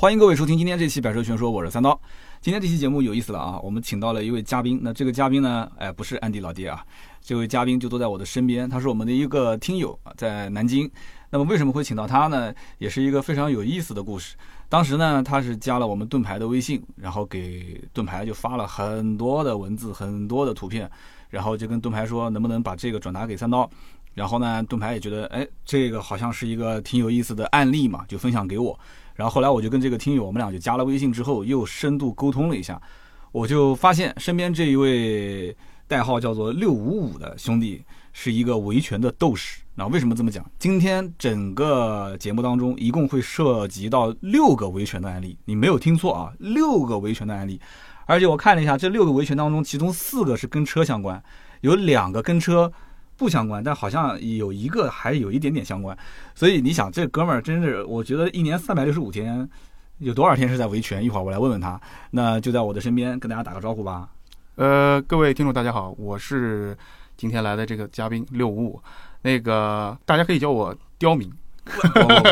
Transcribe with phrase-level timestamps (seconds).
[0.00, 2.00] 欢迎各位收听今天这期《百车全说》，我是三刀。
[2.40, 4.80] 今天这期节目有意思了啊，我们请到了一位嘉宾。
[4.82, 6.82] 那这个嘉宾呢，哎，不是安迪老爹啊，
[7.20, 10.90] 这位嘉宾就坐在我的身边，他是我们的一个听友啊，在南京。
[11.28, 12.50] 那么为什么会请到他呢？
[12.78, 14.36] 也是一个非常有意思的故事。
[14.70, 20.90] 当时呢，他是加了我们盾牌的微信，然后给盾牌就发了很多的文字、很多的图片，
[21.28, 23.68] 然后就跟盾牌说能不能把这个转达给三刀。
[24.14, 28.78] 然后呢，盾牌也觉得，哎，这个好像是一个挺有意思的案例嘛，就分享给我。
[29.20, 32.80] 然后后来我就跟这个听友，我们俩就加了微信之后，又深度沟通了一下，
[33.32, 35.54] 我就发现身边这一位
[35.86, 39.60] 代号叫做六五五的兄弟是一个维权的斗士。
[39.74, 40.42] 那为什么这么讲？
[40.58, 47.60] 今天整个节目当中一共会涉及到六个维权的案例，你没有听错啊，六个维权的案例。
[48.06, 51.22] 而且我看了一下，这六个维权当中，其中四个是跟车相关，
[51.60, 52.72] 有两个跟车。
[53.20, 55.94] 不相关，但好像有一个还有一点点相关，
[56.34, 59.46] 所以你想，这哥们儿真是，我觉得一年三百六十五天，
[59.98, 61.04] 有多少天是在维权？
[61.04, 61.78] 一会儿我来问问他。
[62.10, 64.08] 那就在我的身边，跟大家打个招呼吧。
[64.54, 66.74] 呃，各位听众，大家好，我是
[67.18, 68.82] 今天来的这个嘉宾六五五，
[69.20, 71.30] 那个大家可以叫我刁民。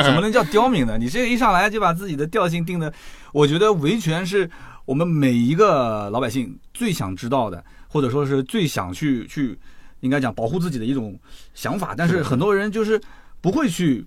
[0.02, 0.96] 怎么能叫刁民呢？
[0.98, 2.90] 你这个一上来就把自己的调性定的，
[3.34, 4.50] 我觉得维权是
[4.86, 9.58] 我们每一个老百姓最想知道的，或者说是最想去去。
[10.00, 11.18] 应该讲保护自己的一种
[11.54, 13.00] 想法，但是很多人就是
[13.40, 14.04] 不会去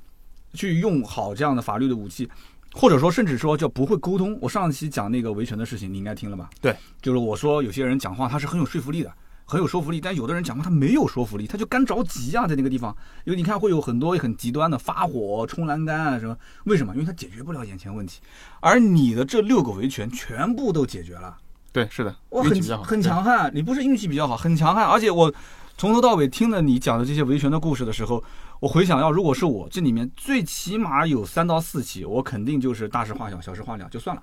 [0.54, 2.30] 去用好这样的法律的武器，
[2.74, 4.38] 或者说甚至说叫不会沟通。
[4.42, 6.50] 我上期讲那个维权的事情，你应该听了吧？
[6.62, 9.14] 对，就是我说有些人讲话他是很有说服力的，
[9.46, 12.96] 很有说服力，但有的人讲话他没有说服力，他就干着急啊，在那个地方，
[13.26, 16.94] 因为你看会有很多很极端的发火、冲栏杆啊什么，为什么？
[16.94, 18.22] 因为他解决不了眼前问题，
[18.62, 21.38] 而你的这六个维权全部都解决了。
[21.74, 25.34] 对，是的，我很很强悍，你不是运气比较好，很强悍，而且我。
[25.82, 28.24] 从头到尾听了你讲的这些维权的故事的时候，
[28.60, 34.22] 我回想要如果是我，这里面最起码有三到四起，我肯定就是大事化小，小事化了就算了。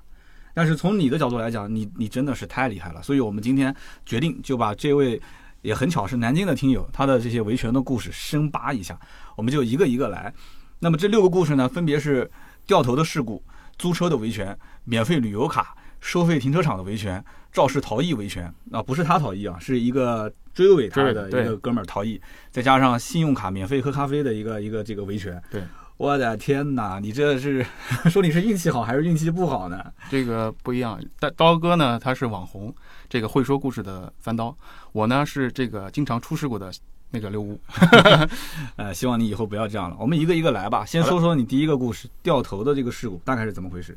[0.54, 3.74] 但是从你的角度来讲，你你真的是太厉害了，所以我们今天
[4.06, 5.20] 决定就把这位
[5.62, 8.96] 也很巧是南京的听友他的这些维权的故事深扒一下，
[9.36, 10.32] 我们就一个一个来。
[10.78, 12.30] 那么这六个故事呢，分别是
[12.68, 13.42] 掉头的事故、
[13.76, 20.32] 租车的维权、免费旅游卡、收费停车场的维权、肇事逃逸维权啊，不是他逃逸啊，是一个。
[20.54, 22.20] 追尾他的一个哥们儿逃逸，
[22.50, 25.40] 再加上信用卡免费喝咖啡的一个一个这个维权。
[25.52, 25.62] 对，
[25.96, 27.64] 我的天哪，你这是
[28.10, 29.80] 说你是运气好还是运气不好呢？
[30.10, 31.00] 这个不一样。
[31.20, 32.74] 但刀哥呢，他是网红，
[33.08, 34.52] 这个会说故事的三刀。
[34.90, 36.72] 我呢是这个经常出事故的
[37.12, 37.60] 那个六五。
[38.74, 39.96] 呃，希望你以后不要这样了。
[40.00, 40.84] 我们一个一个来吧。
[40.84, 43.96] 先说说你第一个故事，掉头的这个事故大概是怎么回事？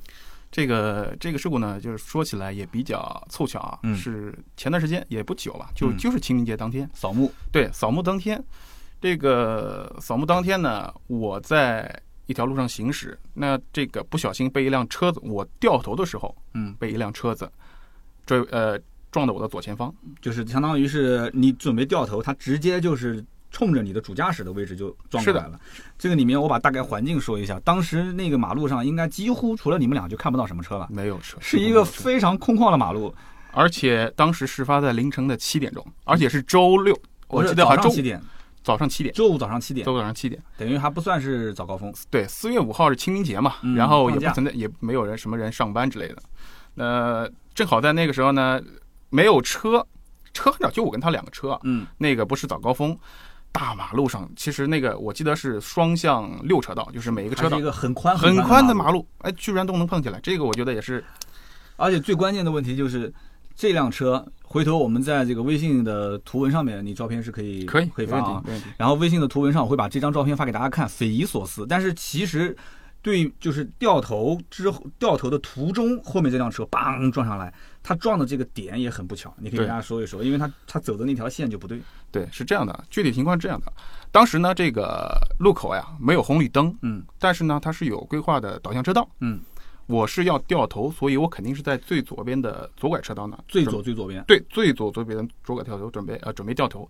[0.51, 6.89] 这个这个事故呢，就是说起来也比较凑巧啊，是前段时间也不久吧，就就是清明节当天。
[6.93, 7.31] 扫墓。
[7.51, 8.43] 对，扫墓当天，
[8.99, 17.49] 这个扫墓当天呢，我在一条路上行驶，那这个不小心被一辆车子，我掉头的时候，嗯，被一辆车子
[18.25, 18.77] 追呃
[19.09, 23.25] 撞到我的左前方，就是相当于是你准备掉头，他直接就是。
[23.51, 25.59] 冲着你的主驾驶的位置就撞过来了。
[25.99, 27.59] 这个里面我把大概环境说一下。
[27.63, 33.13] 当时那个马路上应该几乎除了你们俩就看不到什么车了，没有车，是一个非常空旷的马路。
[33.53, 36.97] 而且当时事发在凌晨的七点钟，而且是周六，
[37.27, 38.21] 我记得早上七点，
[38.63, 41.93] 早上七点，周五早上七点，周五早上七点，等于还不算是早高峰。
[42.09, 46.17] 对，四月五号是清明节嘛，然后也不存在，也没有人什么人上班之类的。
[46.75, 48.61] 那正好在那个时候呢，
[49.09, 49.85] 没有车，
[50.33, 51.59] 车很少，就我跟他两个车。
[51.63, 52.97] 嗯，那个不是早高峰。
[53.51, 61.03] 大马路上，其实那个我记得是双向六车道，就是每一个车道一个很宽很宽的马路，哎，居然都能碰起来，这个我觉得也是。
[61.75, 63.13] 而且最关键的问题就是，
[63.55, 68.43] 这辆车回头我们在这个微信的图文上面，你照片是可以可以可以发啊。
[68.77, 71.65] 然后微信的图文上我会把这张照片发给大家看，匪夷所思。
[71.67, 72.55] 但是其实。
[73.01, 77.51] 对，就是掉头之后，掉头的途中，后面这辆车嘣撞上来，
[77.81, 81.81] 他撞的这个点也很不巧，你可以跟大家说一说，因为他他走的那条线就不对。
[82.11, 83.73] 对，是这样的，具体情况是这样的，
[84.11, 89.39] 当时呢，这个路口呀没有红绿灯，嗯，但是呢，它是有规划的导向车道，嗯，
[89.87, 96.87] 我是要掉头，所以我肯定是在最左边的左拐车道呢，最左最左边，对，最左左边的左拐掉头，准备呃准备掉头。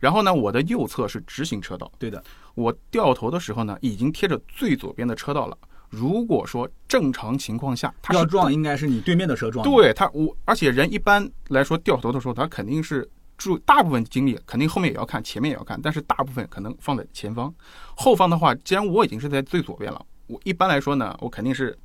[0.00, 1.90] 然后呢，我的右侧是直行车道。
[1.98, 2.22] 对的，
[2.58, 5.56] 我掉头的时候呢，已经贴着最左边的车道了。
[5.88, 9.64] 如果说正常情况下，他要撞，应该是你对面的车撞。
[9.64, 17.54] 对他，我而且人一般来说掉头的时候，他肯定是注大部分精力，肯定后面也要看，前面也要看，但是大部分可能放在前方。
[17.94, 21.78] 后方的话，既然我已经是在最左边了，我一般来说呢，我肯定是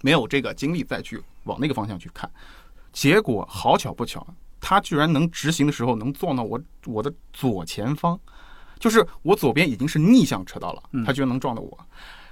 [0.00, 2.30] 没有这个精力再去往那个方向去看。
[2.90, 4.26] 结果好巧不巧。
[4.58, 8.18] 他居然能直行的时候能撞到我我的左前方，
[8.78, 11.78] 就是我左边已经是逆向车道了，他居然能撞到我。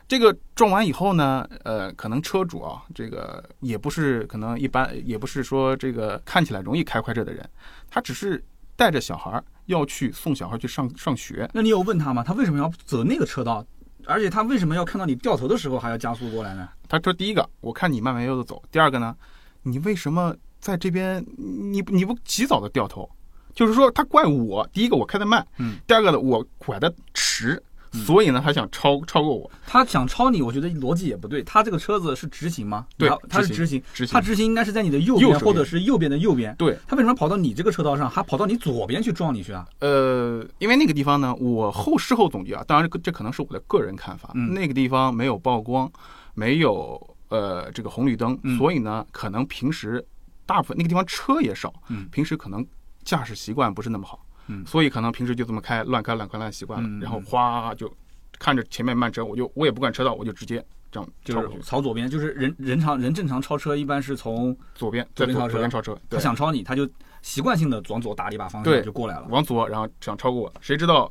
[0.07, 7.49] 这个撞完以后呢，呃，可能车主啊，这个也不是可能一般，也不是说这个看起来容易开快车的人，
[7.91, 8.45] 他只是
[8.77, 11.49] 带着小孩儿要去送小孩去上上学。
[11.55, 12.23] 那你有问他吗？
[12.23, 13.65] 他为什么要走那个车道？
[14.07, 16.69] 而且他为什么要看到你掉头的时候还要加速过来呢？
[16.87, 19.17] 他说：“第一个，我看你慢慢悠悠走；第二个呢，
[19.63, 23.11] 你为什么在这边你你不及早的掉头？
[23.55, 27.63] 就是说他怪我，第一个我开的慢，嗯，第二个呢我拐的迟，
[27.93, 29.51] 所以呢他想超超过我。
[29.67, 31.43] 他想超你，我觉得逻辑也不对。
[31.45, 32.87] 他这个车子是直行吗？
[32.97, 36.55] 对他他是直直行，直行他直行应该是在你的右边，或者是右边的右边。
[36.57, 39.67] 对，他为什么跑到你这个车道上，还跑到你左边去撞你去啊？
[39.79, 45.91] 呃，因为那个地方呢，我后事后总结啊，当然这这可能是我的个人看法，嗯那个地方没有曝光，
[46.35, 50.05] 没有呃这个红绿灯，嗯所以呢，可能平时
[50.47, 52.65] 大部分那个地方车也少，嗯平时可能
[53.05, 57.93] 驾驶习惯不是那么好，嗯所以可能平时就这么开，乱开乱开乱习惯了，然后哗就
[58.39, 66.89] 看着前面慢车，我就我也不管车道，我就直接这样就是朝左边，就是人人常人正常超车一般是从左边在左左边超车左边超车，他，想超你，他就
[67.23, 71.11] 习惯性的往左打了一把方向对就过来了，往左，然后想超过我，谁知道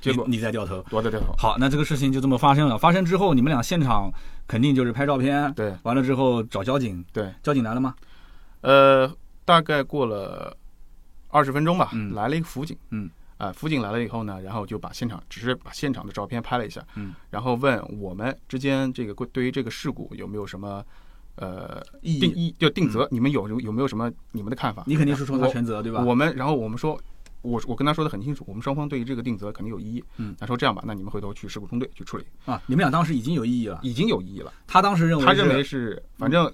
[0.00, 0.84] 结果你你再掉头。
[0.90, 2.76] 我在掉头，好，那这个事情就这么发生了。
[2.76, 4.10] 发生之后，你们俩现场
[4.48, 7.32] 肯定就是拍照片，对完了之后找交警，对。
[7.42, 7.94] 交警来了吗？
[8.62, 9.10] 呃，
[9.44, 10.56] 大概过了
[11.32, 20.84] 二十分钟吧，嗯来了一个辅警，嗯，啊、辅警来了以后呢，然后就把现场，只是把现场的照片拍了一下，嗯，然后问我们之间这个对于这个事故有没有什么
[21.36, 24.84] 呃定义就定责，你们有有没有什么你们的看法？
[24.86, 26.04] 你肯定是说他全责对吧？
[26.04, 26.96] 我们然后我们说。
[27.44, 30.04] 我我跟他说的很清楚，我们双方对于这个定责肯定有异议。
[30.18, 33.80] 嗯他说这样吧，那你们回头去事故中队去处理，啊，你们俩当时已经有异议了。
[33.82, 34.52] 已经有异议了。
[34.64, 36.48] 他当时认为他认为是，反正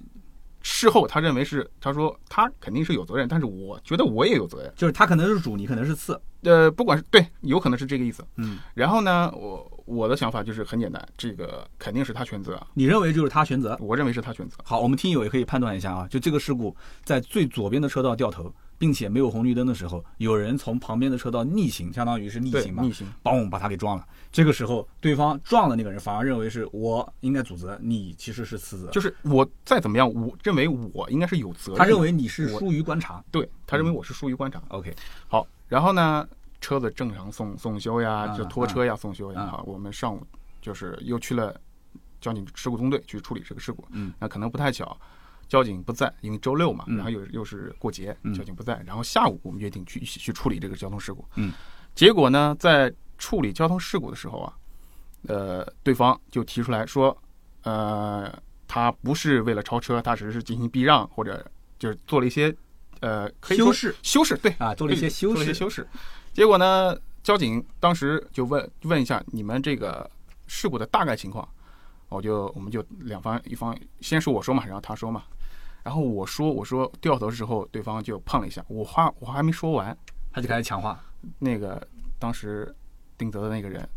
[0.61, 4.71] 事后他认为是，他说他肯定是有责任，但是我觉得我也有责任。
[4.75, 6.19] 就是他可能是主，你可能是次。
[6.43, 8.25] 呃，不管是对，有可能是这个意思。
[8.37, 13.77] 嗯，然后呢，我我的想法就是很简单，这个肯定是他全责，啊你认为就是他全责。
[13.81, 14.55] 我认为是他全责。
[14.63, 24.07] 好，我们听友也可以判断一下啊，就这个事故在最左边的车道掉头，并且没有红绿灯的时候，有人从旁边的车道逆行，相当于是逆行，嘛，逆行，嘣把他给撞了。
[24.31, 28.89] 这个时候，对方撞了那个人，反而认为是我应该主责，你其实是次责。
[28.89, 31.77] 就是我再怎么样，我认为我应该是有责任。
[31.77, 33.23] 他认为你是疏于观察。
[33.29, 34.61] 对他认为我是疏于观察。
[34.69, 34.95] OK，
[35.27, 36.27] 好，然后呢，
[36.61, 39.61] 车子正常送送修呀，啊就拖车呀，送修呀。
[39.65, 40.25] 我们上午
[40.61, 41.59] 就是又去了
[42.21, 43.85] 交警事故中队去处理这个事故。
[43.91, 44.95] 嗯，那可能不太巧，
[45.49, 48.81] 交警不在，因为周六嘛，嗯然后又又是过节嗯，交警不在。
[48.85, 51.25] 然后下午我们约定去一起去处理这个交通事故。
[51.35, 51.51] 嗯，
[51.95, 54.53] 结果呢，在处理交通事故的时候啊，
[55.23, 57.17] 呃，对方就提出来说，
[57.63, 58.31] 呃，
[58.67, 61.45] 他不是为了超车，他只是进行避让或者
[61.77, 62.55] 就是做了一些
[63.01, 65.53] 呃可以说修饰修饰，对，啊，做了一些修饰。
[65.53, 65.85] 修饰。
[66.31, 70.09] 结果呢，交警当时就问问一下你们这个
[70.45, 71.47] 事故的大概情况，
[72.07, 75.23] 我就我们就两方一方先是我说嘛，然后他说嘛，
[75.89, 79.97] 然后我说我说掉头的时候，对方就碰了一下，我话我还没说完，
[80.31, 81.03] 他就开始抢话。
[81.39, 81.81] 那个
[82.19, 82.71] 当时
[83.17, 83.89] 定责的那个人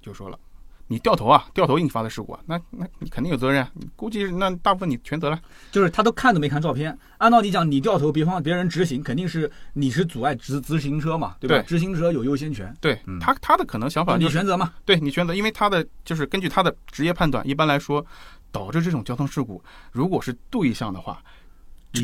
[0.00, 0.38] 就说了。
[0.86, 5.40] 你掉头啊，掉头引发的事故啊，那那你肯定有责任啊，你估计那大部分你全责了。
[5.72, 6.96] 就是他都看都没看照片。
[7.18, 11.56] 按道理讲，你掉头，别方别人直行，肯定是你是阻碍直直行车嘛，对吧？
[11.56, 14.72] 对直行车有优先权，对嗯他他的可能想法就是你全责嘛。
[14.84, 18.04] 对你全责，因为他的就是根据他的职业判断，一般来说，
[18.52, 19.60] 导致这种交通事故，
[19.90, 21.20] 如果是对象的话，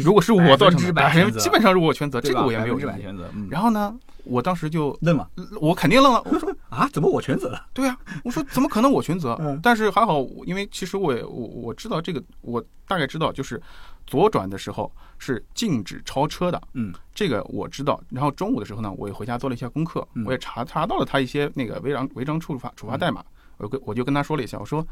[0.03, 3.31] 如果是我造成的，100%百分基本上是我全责，这个我也没有全责。
[3.35, 5.31] 嗯，然后呢，我当时就愣了
[5.61, 6.89] 我肯定愣了，我说 啊？
[6.93, 7.67] 怎么我全责了？
[7.73, 9.37] 对呀、我说怎么可能我全责？
[9.41, 13.61] 嗯但是还好，因为其实我也我我知道这个，我大概知道就是
[14.07, 17.99] 左转的时候是禁止超车的，嗯，这个我知道。
[18.11, 23.25] 然后中午的时候呢，我也回家做了一下功课，嗯我也查查到了他一些那个违章违章处罚处罚代码，
[23.57, 24.87] 我跟我就跟他说了一下，我说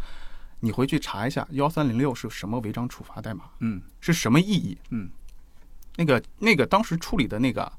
[0.60, 4.78] 你回去查一下幺三零六是什么违章处罚代码，嗯是什么意义？
[4.90, 5.10] 嗯，
[5.96, 7.70] 那个那个当时处理的那个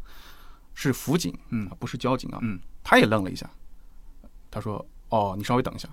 [0.73, 3.49] 是辅警，嗯不是交警啊，嗯，他也愣了一下，
[4.49, 5.89] 他说：“哦，你稍微等一下。”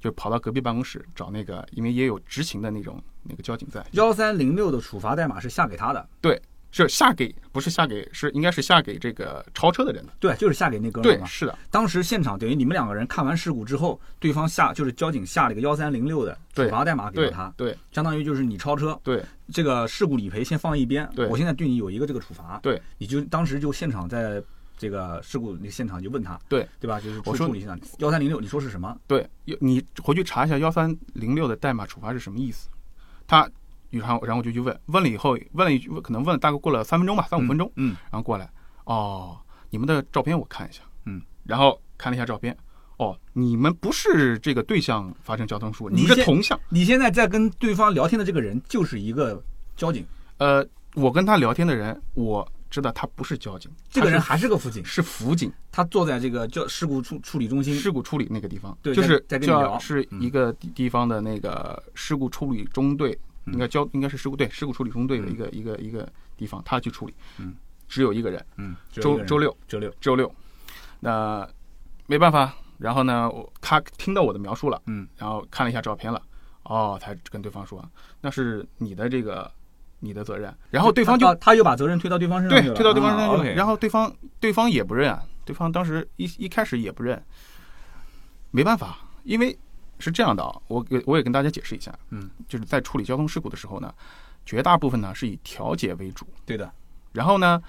[0.00, 6.08] 就跑到隔壁办公室找那个，因为也有执勤的那种那个交警在，幺三零六的处罚代码是下给他的，
[6.72, 11.26] 是下给不是下给是应该是下给这个超车的人的，对，就是下给那哥们儿对，嘛。
[11.26, 24.42] 是的，当时现场等于你们两个人看完事故之后，对方下就是交警下了一个幺三零六的处罚代码给了他，对相当于就是你超车，对这个事故理赔先放一边，对我现在对你有一个这个处罚，对，你就当时就现场在
[24.78, 26.98] 这个事故那个现场就问他，对对吧？
[26.98, 28.96] 就是我说处理现场幺三零六，你说是什么？
[29.06, 29.28] 对，
[29.60, 32.68] 你回去查一下幺三零六的代码处罚是什么意思。
[33.26, 33.48] 他，
[33.98, 38.50] 然后然后我就去问，问了以后问了一句，可能问了大概过了三分钟吧，三五分钟，嗯，然后过来，
[38.84, 39.38] 哦，
[39.70, 42.56] 你们的照片我看一下，嗯，然后看了一下照片，
[42.96, 46.58] 哦，你们不是这个对象发生交通事故，你你们是同向。
[46.68, 49.42] 你现在在跟对方聊天的这个人就是一个
[49.76, 50.04] 交警，
[50.38, 67.54] 呃，我跟他聊天的人，我知道他不是交警，这个人还是个辅警，是是辅警，他坐在这个叫事故处处理中心，事故处理那个地方，对就是在在跟你聊叫是一个地地方的那个事故处理中队，应该交应该是事故队事故处理中队的一个一个一个地方，他去处理，嗯，
[67.88, 70.32] 只有一个人，嗯，周周六周六，周六，
[71.00, 71.48] 那
[72.06, 76.22] 没办法，然后呢，我他听到我的描述了，嗯，然后看了一下照片了，
[76.64, 77.84] 哦，才跟对方说
[78.20, 79.50] 那是你的这个
[80.00, 87.22] 你的责任，然后对方就他他又把责任推到对方身上，对推到对方身上然后对方对方也不认啊，对方当时一一开始也不认，
[88.50, 89.56] 没办法，因为
[90.02, 93.94] 是这样的啊，我给我也跟大家解释一下，嗯，就是在处理交通事故的时候呢，
[94.44, 96.70] 绝大部分呢是以调解为主，对的，
[97.12, 97.62] 然后呢，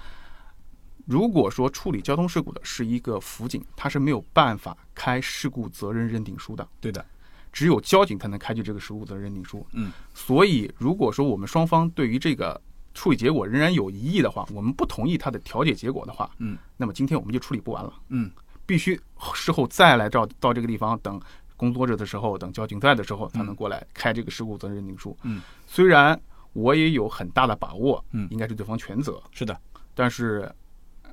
[1.06, 7.06] 如果说处理交通事故的是一个辅警，他是没有办法开事故责任认定书的，对的，
[7.52, 9.64] 只有交警才能开具这个事故责任认定书。
[9.72, 12.60] 嗯，所以如果说我们双方对于这个
[12.94, 18.30] 处理结果仍然有疑义的话，我们不同意他的调解结果的话，嗯，那么今天我们就处理不完了，嗯，
[18.66, 19.00] 必须
[19.34, 21.20] 事后再来到到这个地方等。
[21.64, 25.16] 工作着的时候，等交警在的时候，才能过来开这个事故责任认定书。
[25.22, 26.20] 嗯，虽然
[26.52, 29.58] 我也有很大的把握，嗯应该是对方全责，是的，
[29.94, 30.52] 但是
[31.02, 31.10] 呃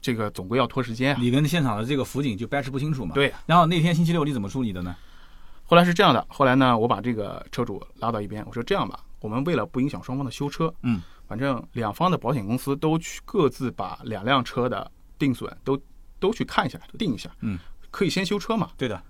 [0.00, 1.18] 这个总归要拖时间啊。
[1.20, 3.14] 你跟现场的这个辅警就掰扯不清楚嘛。。
[3.14, 4.94] 对，然后那天星期六你怎么处理的呢？
[5.64, 15.80] 后来是这样的，后来呢，我把这个车主拉到一边，我说这样吧，我们为了不影响双方的修车，嗯，反正两方的保险公司都去各自把两辆车的定损都
[16.18, 17.56] 都去看一下，定一下，嗯，
[17.92, 19.00] 可以先修车嘛，对的，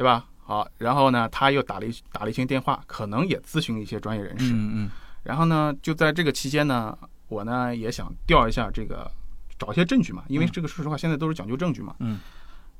[0.00, 0.24] 对吧？
[0.38, 4.90] 好，然后呢，他又打了一打了一圈电话，可能也咨询一些专业人士，嗯嗯
[5.24, 9.10] 然后呢，就在这个期间呢，我呢也想调一下这个，
[9.58, 11.94] 找一些证据嘛，因为嗯这个说实话现在都是讲究证据嘛。
[11.98, 12.18] 嗯。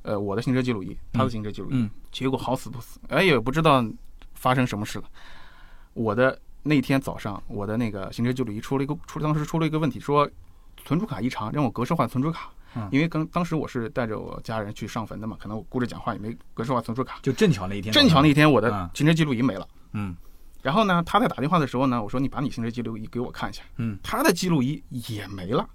[0.01, 3.85] 呃，我的行车记录仪，他的行车记录仪，嗯结果好死不死，哎也不知道
[4.33, 5.05] 发生什么事了。
[5.93, 10.27] 我的那天早上，我的那个行车记录仪出了一个出当时出了一个问题，说
[10.83, 12.49] 存储卡异常，让我格式化存储卡。
[12.75, 17.19] 嗯因为刚当时我是带着我家人去上坟的嘛，可能我顾着讲话也没格式化存储卡。
[17.21, 17.91] 就正巧那一天。
[17.93, 19.67] 正巧那一天我的嗯行车记录仪没了。
[19.93, 20.15] 嗯
[20.61, 23.63] 然后呢，他在打电话的时候呢，我说你把你行车记录仪给我看一下。
[23.77, 25.67] 嗯他的记录仪也没了。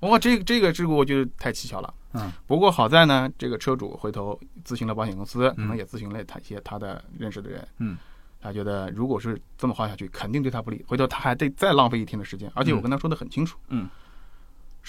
[0.00, 1.94] 哇，这个这个这个我觉得太蹊跷了。
[2.14, 7.68] 嗯不过好在呢，这个车主回头咨询了保险公司，可嗯能也咨询了他一些他的认识的人。
[7.78, 7.96] 嗯，
[8.40, 10.82] 他觉得如果是这么画下去，肯定对他不利。
[10.88, 13.58] 回头他还得再浪费一天的时间，而且我跟他说的很清楚。
[13.68, 13.86] 嗯，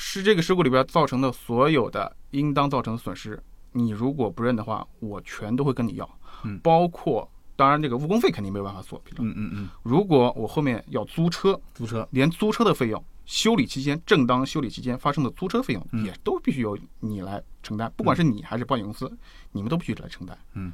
[0.04, 3.40] 是这个事故里边造成的所有的应当造成的损失，
[3.72, 6.10] 你如果不认的话，我全都会跟你要。
[6.44, 9.18] 嗯包括当然这个误工费肯定没有办法索赔了。
[9.20, 12.08] 嗯嗯嗯，如果我后面要租车，租车。
[12.10, 19.16] 连租车的费用、修理期间、正当修理期间发生的租车费用，嗯也都必须由你来承担，不管是你还是保险公司，
[19.52, 20.36] 你们都必须来承担。
[20.56, 20.74] 嗯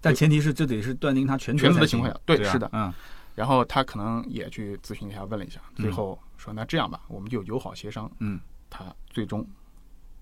[0.00, 2.94] 但前提是这得是断定他全责全责的情况下对啊是的嗯
[3.34, 8.08] 然后他可能也去咨询一下，问了一下，嗯最后说那这样吧，我们就友好协商。
[8.20, 8.38] 嗯，
[8.68, 9.46] 他最终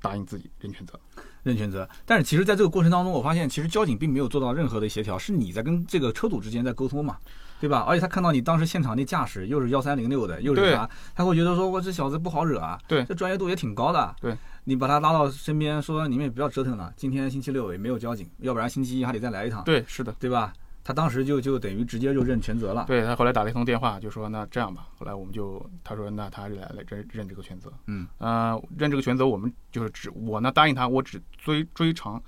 [0.01, 0.99] 答应自己认全责。
[1.43, 1.89] 认全责。
[2.05, 7.19] 但是其实在这个过程当中，我发现其实交警并没有做到任何的协调，是你在跟这个车主之间在沟通嘛，
[7.61, 7.85] 对吧？
[7.87, 14.17] 而且他看到你当时现场那驾驶又是幺三零六的，又是对啥，他会觉得说我这小子不好惹啊，对这专业度也挺高的。
[14.21, 20.53] 对，你把他拉到身边说你们也不要折腾了，今天星期六也没有交警，要不然星期一还得再来一趟，对，是的，对吧？
[20.87, 22.85] 他当时就就等于直接就认全责了。
[22.87, 27.73] 对他后来打了一通电话，就说那这样吧，后来我们就他说那他来来认认这个全责。
[27.87, 32.23] 嗯，呃，认这个全责，我们就是只我呢答应他，我只追追偿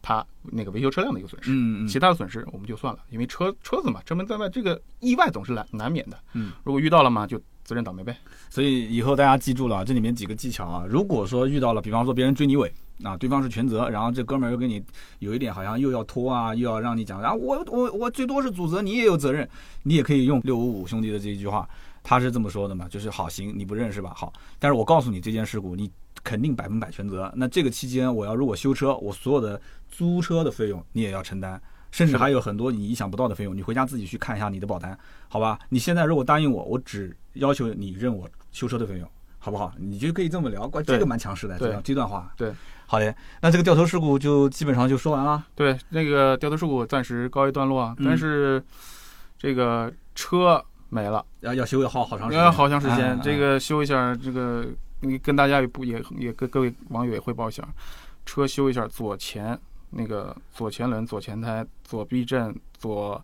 [0.00, 1.50] 他那个维修车辆的一个损失。
[1.50, 6.16] 嗯嗯其他的损失我们就算了，因为车车子嘛，车门在外，这个意外总是难难免的。
[6.34, 8.16] 嗯，如果遇到了嘛，就自认倒霉呗。
[8.48, 10.86] 所以以后大家记住了，这里面几个技巧啊。
[10.88, 14.82] 如果说遇到了，比方说别人追你尾啊，对方是全责，然后这哥们儿又跟你
[15.18, 19.48] 有一点好像又要拖啊，又要让你讲，然后我我我最多是主责，你也有责任，
[19.82, 21.68] 你也可以用六五五兄弟的这一句话，
[22.02, 24.12] 他是这么说的嘛，就是好行，你不认是吧？
[24.14, 25.90] 好，但是我告诉你这件事故，你
[26.22, 27.32] 肯定百分百全责。
[27.34, 31.60] 那这个期间我要如果修车，我所有的租车的费用你也要承担。
[31.90, 34.98] 甚至还有很多你意想不到的费用，你回家自己去看一下你的保单，
[35.28, 35.56] 好吧？
[35.68, 39.08] 你现在如果答应我，我只要求你认我修车的费用，
[39.44, 39.70] 好不好？
[39.76, 42.32] 你就可以这么聊，关这个蛮强势的，对这这段话。
[42.34, 42.50] 对，
[42.86, 45.44] 好嘞，那这个掉头事故就基本上就说完了。
[45.54, 48.64] 对，那个掉头事故暂时告一段落啊，嗯但是
[49.36, 53.10] 这个车没了，要要修要耗好长时间，要好长时间。
[53.10, 54.66] 哎这个修一下，这个
[55.00, 57.62] 你跟大家也不也也跟各位网友也汇报一下，
[58.24, 59.58] 车修一下左前
[59.90, 63.22] 那个左前轮、左前胎、左避震、左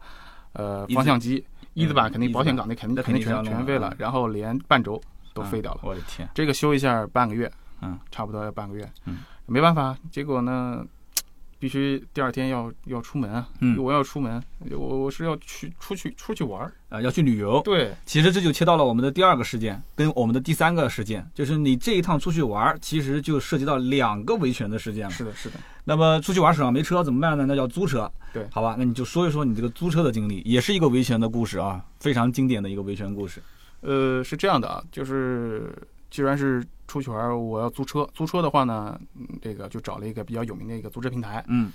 [0.53, 5.01] 呃方向机、翼子板肯定保险杠那肯定那肯定全全废了嗯，然后连半轴
[5.45, 5.81] 废掉了。
[5.83, 7.51] 我的天，这个修一下半个月，
[7.83, 10.85] 嗯，差不多要半个月，嗯，没办法，结果呢，
[11.59, 16.73] 必须第二天要要出门啊，嗯我要出门，我我是要去出去出去玩儿。
[16.89, 17.61] 啊，要去旅游。
[17.63, 25.11] 对，其实这就切到了我们的第二个事件，跟我们的第三个事件，就是你这一趟出去玩，其实就涉及到两个维权的事件了。
[25.11, 25.61] 是的，是的。
[25.85, 27.47] 那么出去玩手上没车怎么办呢？
[27.47, 28.11] 那叫租车。
[28.33, 33.43] 对好吧，那你就说一说你这个租车的经历，也是一个维权的故事啊，非常经典的一个维权故事。
[33.81, 35.75] 呃，是这样的啊，就是
[36.11, 41.45] 既然是出去玩，我要租车，租车的话呢，嗯，这个就找了一个比较有名的一个租车平台。
[41.49, 41.71] 嗯，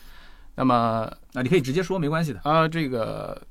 [0.56, 2.40] 那么那你可以直接说，没关系的。
[2.44, 3.42] 啊，这个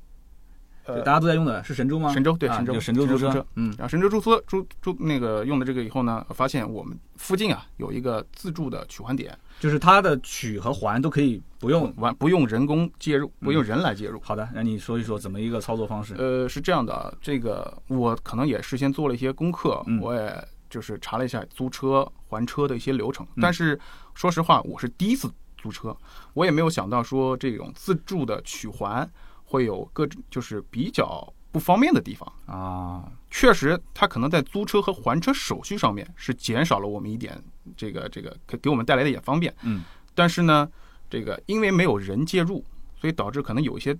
[0.85, 2.13] 呃大家都在用的是神州吗？
[2.13, 3.45] 神州对啊神州就神州租车。
[3.55, 11.93] 嗯然后神州租车租租那个用的这个以后呢，发现我们附近啊有一个自助的取还点，就是它的取和还都可以不用。
[11.97, 14.19] 完不用人工介入，不用人来介入。
[14.21, 16.15] 好的，那你说一说怎么一个操作方式？
[16.15, 23.25] 呃，是这样的啊，这个我可能也事先做了一些功课，嗯我也就是查了一下租车还车的一些流程。
[23.35, 23.79] 嗯但是
[24.13, 25.95] 说实话，我是第一次租车，
[26.33, 29.09] 我也没有想到说这种自助的取还
[29.43, 32.31] 会有各种就是比较不方便的地方。
[32.45, 37.37] 啊，确实，它可能在租车和还车手续上面是减少了我们一点
[37.75, 39.53] 这个这个给给我们带来的一点方便。
[39.63, 40.71] 嗯，但是呢，
[41.09, 42.63] 这个因为没有人介入，
[42.95, 43.93] 所以导致可能有一些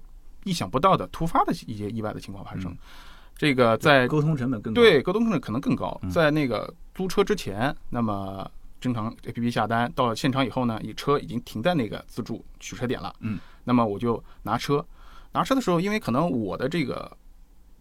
[0.45, 2.71] 意想不到的突发的一些意外的情况发生。
[2.71, 2.77] 嗯
[3.37, 4.81] 这个在沟通成本更高。
[4.81, 6.09] 对沟通成本可能更高嗯。
[6.09, 8.49] 在那个租车之前，那么
[8.79, 13.13] 正常 A P P 下单到了现场以后呢，你车已经停在那个自助取车点了。
[13.19, 14.85] 嗯，那么我就拿车，
[15.33, 17.11] 拿车的时候，因为可能我的这个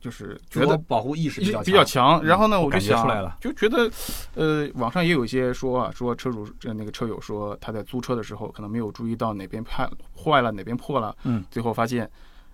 [0.05, 2.23] 就是觉得保护意识比较比较强。
[2.23, 3.91] 然后呢，我就想出来了就觉得，
[4.35, 12.11] 呃，网上也有一些说啊，说车主这那个车友说他在租车的时候可能没有注意到哪边坏坏了，哪边破了，嗯，最后发现，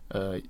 [0.08, 0.40] 呃，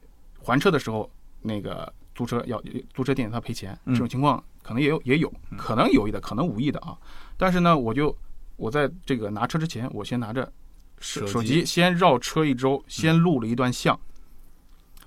[0.43, 6.95] 还车的时候那个租车要租车店他赔钱，嗯这种情况可能也有也有，可能有意的，可能无意的啊。
[7.39, 8.15] 但是呢，我就
[8.59, 10.53] 我在这个拿车之前，我先拿着
[10.99, 13.99] 手手机手机先绕车一周，先录了一段像，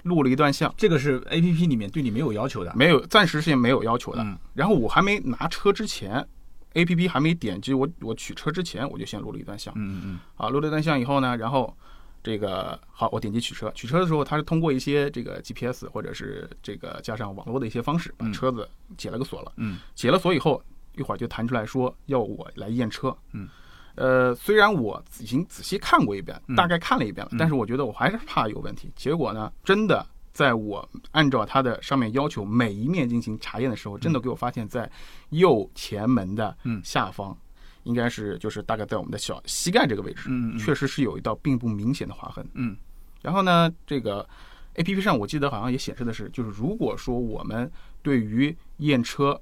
[0.04, 0.74] 录了一段像。
[0.78, 2.72] 这个是 A P P 里面对你没有要求的。
[2.76, 4.22] 没有，暂时是没有要求的。
[4.24, 6.26] 嗯然后我还没拿车之前
[6.74, 9.74] ，A P P 还没点击我我取车之前，我就先录了一段像。
[9.76, 11.76] 嗯嗯啊，录了一段像以后呢，然后
[12.22, 13.72] 这个好，我点击取车。
[13.74, 19.52] 取车的时候，它是通过一些这个 G P S 或者是这个加上网络的一些方式，把嗯车子解了个锁了。
[19.58, 20.62] 嗯解了锁以后，
[20.96, 23.16] 一会儿就弹出来说要我来验车。
[23.32, 23.48] 嗯。
[23.96, 28.92] 呃，虽然我已经仔细看过一遍嗯，大概看了一遍了，嗯但是我觉得我还是怕有问题。
[28.96, 34.90] 结果呢，真的在我按照它的上面要求每一面进行查验的时候，真的给我发现，在
[35.30, 36.82] 右前门的嗯。
[36.84, 37.38] 下方，
[37.84, 42.48] 应该是就是大概在我们的小膝盖这个位置，确实是有一道并不明显的划痕。
[42.56, 42.76] 嗯。
[43.22, 44.28] 然后呢，这个
[44.74, 49.40] A P P 上我记得好像也显示的是，就是如果说我们对于验车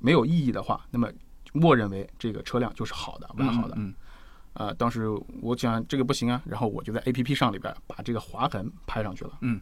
[0.00, 1.08] 没有异议的话，那么
[1.54, 3.74] 默认为这个车辆就是好的、完好的。
[3.78, 3.94] 嗯
[4.52, 5.08] 啊、当时
[5.40, 9.38] 我想这个不行啊，然后我就在 A P P 上里边把这个划痕拍上去了。
[9.40, 9.60] 嗯。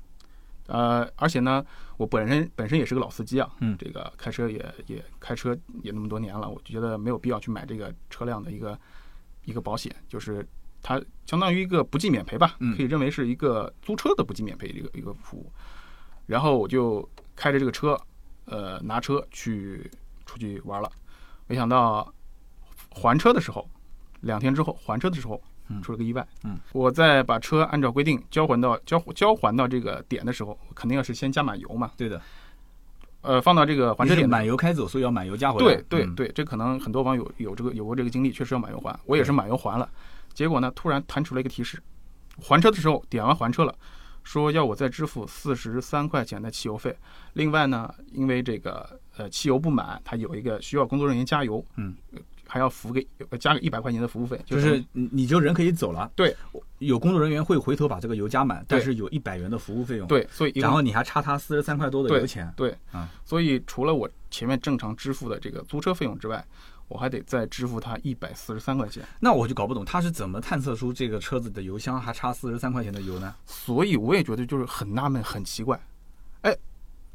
[0.69, 1.65] 呃，而且呢，
[1.97, 8.79] 我本身本身也是个老司机啊，嗯这个开车也也开车也那么多年了，我就觉得没有必要去买这个车辆的一个
[9.45, 10.47] 一个保险，就是
[10.81, 15.53] 它相当于一个不计免赔吧，嗯可以认为是一个租车的不计免赔的一个一个服务。
[16.27, 17.99] 然后我就开着这个车，
[18.45, 19.91] 呃，拿车去
[20.25, 20.91] 出去玩了，
[21.53, 22.11] 没想到
[22.89, 23.69] 还车的时候，
[24.23, 25.39] 两天之后还车的时候
[25.69, 26.27] 嗯出了个意外。
[26.45, 31.91] 嗯，我在把车按照规定交还到交交还到这个点的时候，肯定要是先加满油嘛。
[31.95, 32.19] 对的，
[33.21, 35.75] 呃，放到这个还车点满油开走，所以要满油加回来。
[35.75, 39.87] 嗯，对对对，这可能很多网友有这个有过这个经历，确实要满油还，我也是满油还了，
[40.33, 41.79] 结果呢，突然弹出了一个提示，
[42.41, 43.75] 还车的时候点完还车了，
[44.25, 46.97] 说要我再支付四十三块钱的汽油费，
[47.35, 56.11] 另外呢，因为这个呃汽油不满，它有一个需要工作人员加油，嗯呃，还要付给呃加个一百块钱的服务费，就是是你你就人可以走了。
[56.15, 56.35] 对，
[56.79, 62.53] 有工作人员会回头把这个油加满，但是有一百元的服务费用。，对，所以然后你还差他四十三块多的油钱。
[62.57, 66.45] 对啊，所以除了我前面正常支付的这个租车费用之外，
[66.89, 69.03] 我还得再支付他一百四十三块钱。
[69.19, 73.35] 那我就搞不懂他是怎么探测出这个车子的油箱还差四十三块钱的油呢？
[73.47, 75.81] 所以我也觉得就是很纳闷、很奇怪。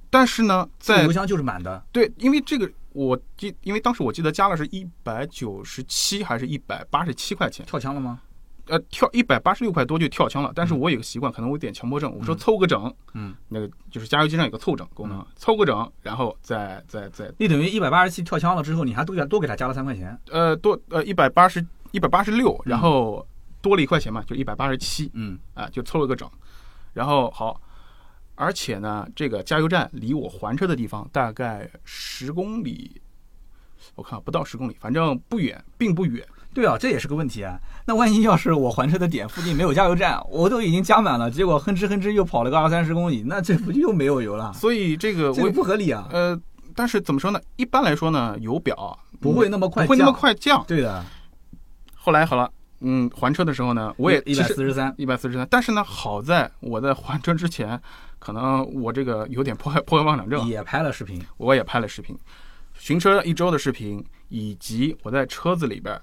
[0.07, 1.83] 哎，但是呢，在这个油箱就是满的。
[1.91, 8.19] 对，因为这个我记，因为当时我记得加了是一百九十七还是一百八十七块钱，跳枪了吗？
[8.67, 10.51] 呃，跳一百八十六块多就跳枪了。
[10.53, 20.19] 但是我有个习惯，可能我有点强迫症，我说凑个整，嗯，那个就是加油机上有个凑整功能，凑个整，然后再再再你等于一百八十七跳枪了之后，你还多给他多给他加了三块钱。
[20.29, 23.25] 呃多呃一百八十一百八十六，然后
[23.61, 26.29] 多了一块钱嘛，就一百八十七，嗯啊，就凑了个整。
[26.93, 27.61] 然后好，
[28.37, 33.01] 而且呢，这个加油站离我还车的地方大概十公里，
[33.95, 36.25] 我看不到十公里，反正不远，并不远。
[36.53, 37.59] 对啊，这也是个问题啊。
[37.85, 44.53] 那万一要是我还车的点附近没有加油站，我都已经加满了，结果哼哧哼哧又跑了个二三十公里，那这不就又没有油了？
[44.53, 46.39] 所以这个我这个不合理啊，呃，
[46.75, 47.41] 但是怎么说呢？
[47.55, 50.63] 一般来说呢，油表不会那么快不会那么快降。
[50.67, 51.03] 对的，
[51.95, 57.79] 后来好了，嗯，还车的时候呢，我也一百四十三，一百四十三，但是呢，好在我在还车之前，
[58.27, 62.13] 可能我这个有点破坏破坏妄想症，也拍了视频，我也拍了视频，
[62.73, 65.97] 寻车一周的视频，以及我在车子里边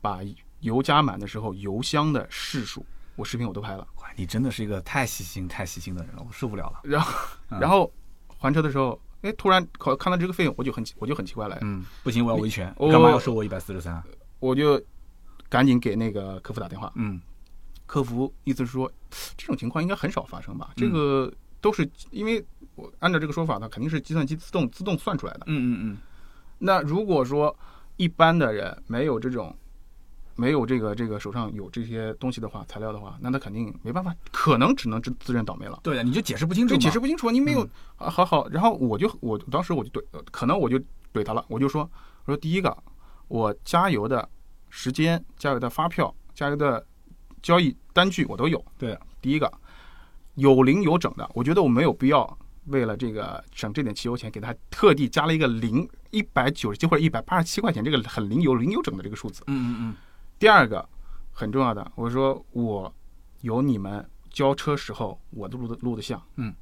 [0.00, 0.20] 把
[0.60, 3.84] 油加满的时候油箱的试数，我视频我都拍了。
[3.96, 6.78] 哇，你真的是一个太细心、太细心的人了，我受不了了。
[6.88, 7.12] 然后，
[7.50, 7.92] 嗯然后
[8.38, 14.00] 还车的时候，哎，突然考看到这个费用，我就很奇我就很奇怪了，嗯，不行，我要维权，干嘛要收我一百四十三？
[14.38, 14.80] 我就
[15.48, 17.20] 赶紧给那个客服打电话，嗯，
[17.92, 18.90] 客服意思是说，
[19.36, 20.70] 这种情况应该很少发生吧？
[20.70, 22.42] 嗯这个都是因为
[22.74, 25.40] 我按照这个说法呢，肯定是计算机自动自动算出来的。
[25.44, 25.98] 嗯嗯嗯，
[26.56, 27.54] 那如果说
[27.98, 29.54] 一般的人没有这种，
[30.36, 35.78] 没有这个这个手上有这些东西的话，材料的话，那他肯定没办法，可能只能自自认倒霉了。
[35.82, 40.78] 对的，你就解释不清楚就，解释不清楚，你没有嗯啊，好好，然后我就我当时我就怼，呃可能我就
[41.12, 41.82] 怼他了，我就说，
[42.24, 42.74] 我说第一个，
[43.28, 44.26] 我加油的
[44.70, 46.82] 时间、加油的发票、加油的
[47.42, 48.64] 交易单据我都有。
[48.78, 49.52] 对，第一个
[50.34, 59.42] 有零有整的，我觉得我没有必要为了这个省这点汽油钱，给他特地加了一个零一百九十七或者一百八十七块钱这个很零有零有整的这个数字。
[59.46, 59.96] 嗯嗯嗯
[60.38, 60.88] 第二个
[61.32, 62.92] 很重要的，我说我
[63.40, 66.54] 有你们交车时候我的录的录的像，嗯，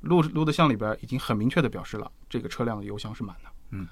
[0.00, 3.50] 录录的像里边已经很明确的表示了这个车辆的油箱是满的。
[3.70, 3.86] 嗯，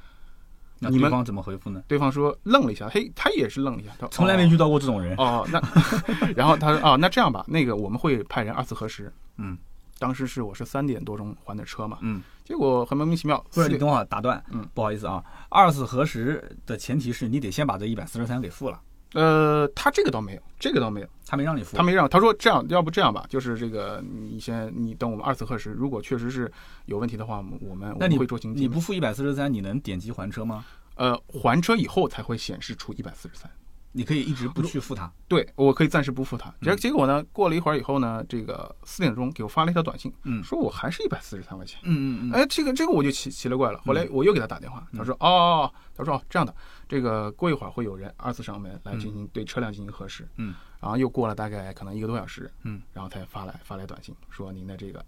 [0.84, 1.82] 那你们对方怎么回复呢？
[1.88, 5.16] 对方说愣了一下，嘿，他也是愣了一下，他从来没遇到过这种人。
[5.16, 5.60] 哦，那
[6.36, 9.12] 然后他说哦，那这样吧，那个我们会派人二次核实。
[9.38, 9.58] 嗯，
[9.98, 18.80] 当时是我是三点多钟还的车嘛，嗯，结果很莫名其妙，不是，四点你等会儿打断，嗯，不好意思啊，二次核实的前提是你得先把这一百四十三给付了，
[19.14, 26.50] 呃，他这个倒没有，这个倒没有，他没让你付，他没让，他说这样，要不这样吧，就是这个你先你等我们二次核实，如果确实是
[26.86, 30.64] 有问题的话，我们我们那你会酌情你不付一百四十三，你能点击还车吗？
[30.96, 33.50] 呃还车以后才会显示出一百四十三。
[33.96, 35.10] 你可以一直不去付他。
[35.28, 36.52] 对，我可以暂时不付他。
[36.60, 41.80] 结嗯结果呢，过了一会儿以后呢，这个四点钟给我发了一条短信，嗯说我还是一百四十三块钱。
[41.84, 43.80] 嗯嗯嗯，哎，这个这个我就奇奇了怪了。
[43.86, 46.52] 后来我又给他打电话，嗯他说哦，他说哦这样的，
[46.88, 50.28] 这个过一会儿会有人二次上门来进行对车辆进行核实。
[50.36, 55.04] 嗯，然后又过了大概可能一个多小时，嗯，然后才发来发来短信说您的这个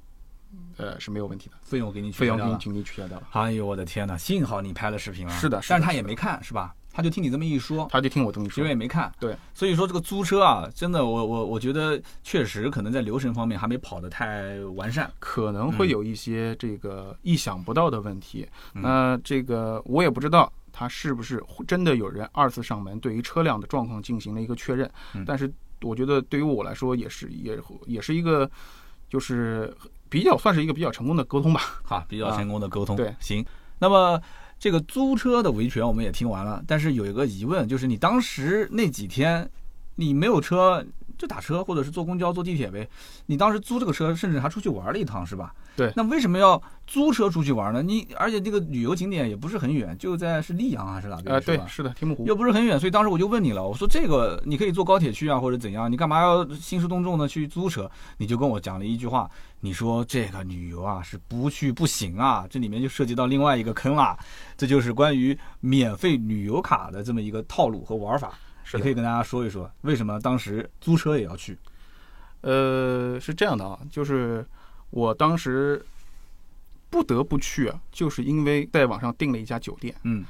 [0.77, 2.53] 呃是没有问题的，费用给你取费消掉了。
[2.53, 3.27] 用给你取消掉了。
[3.33, 5.33] 哎呦我的天呐，幸好你拍了视频了。
[5.33, 6.75] 是的但是他也没看是吧？
[6.97, 9.13] 他就听你这么一说，他就听我这么一说因为也，没看。
[9.21, 15.13] 对，所以说这个租车啊，真的我我我觉得确实可能在流程方面还没跑得太完善。
[15.19, 18.49] 可能会有一些这个意想不到的问题。
[18.73, 28.51] 嗯那这个我也不知道他是不是真的有人二次上门对于车辆的状况进行了一个确认，嗯但是我觉得对于我来说也是也也是一个
[29.11, 29.77] 就是
[30.09, 31.61] 比较算是一个比较成功的沟通吧。
[31.85, 32.97] 哈，比较成功的沟通。
[32.97, 33.45] 啊对行。
[33.79, 34.19] 那么
[34.59, 39.49] 这个租车的维权我们也听完了，但是有一个疑问，就是你当时那几天
[39.95, 40.85] 你没有车
[41.19, 42.89] 就打车或者是坐公交、坐地铁呗。
[43.27, 45.55] 你当时租这个车，甚至还出去玩了一趟，是吧？
[45.77, 47.83] 对那为什么要租车出去玩呢？
[47.83, 51.35] 你而且这个旅游景点也不是很远，就在是溧阳还是哪边？
[51.35, 57.91] 呃，是吧，对是的，天目湖又不是很远，所以当时我就问你了，我说这个你可以坐高铁去啊，或者怎样，你干嘛要兴师动众的去租车？
[58.17, 64.17] 你就跟我讲了一句话，你说这个旅游啊是不去不行啊，这里面就涉及到另外一个坑啦，
[64.57, 68.33] 这就是关于免费旅游卡的这么一个套路和玩法。
[68.67, 71.57] 是你可以跟大家说一说，为什么当时租车也要去？
[72.41, 74.45] 呃，是这样的啊，就是
[74.91, 75.85] 我当时
[76.91, 80.25] 不得不去啊，就是因为在网上订了一家酒店，嗯，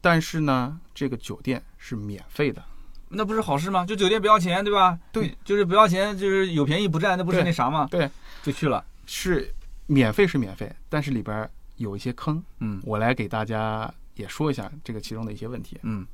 [0.00, 2.62] 但是呢，这个酒店是免费的。
[3.08, 3.84] 那不是好事吗？
[3.84, 4.98] 就酒店不要钱，对吧？
[5.12, 7.86] 对，就是不要钱，就是有便宜不占，那不是那啥吗？
[7.90, 8.10] 对，
[8.42, 8.84] 就去了。
[9.06, 9.54] 是
[9.86, 15.78] 免费是免费，但是里边有一些坑，嗯我来给大家也说一下这个其中的一些问题。
[15.82, 16.04] 嗯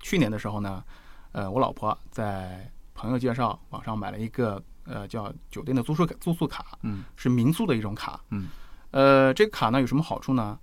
[0.00, 0.82] 去年的时候呢，
[1.32, 8.20] 呃，我老婆在朋友介绍网上买了一个呃叫酒店的住宿卡住宿卡，嗯是民宿的一种卡。
[8.30, 8.48] 嗯，
[8.90, 10.58] 呃，这个卡呢有什么好处呢？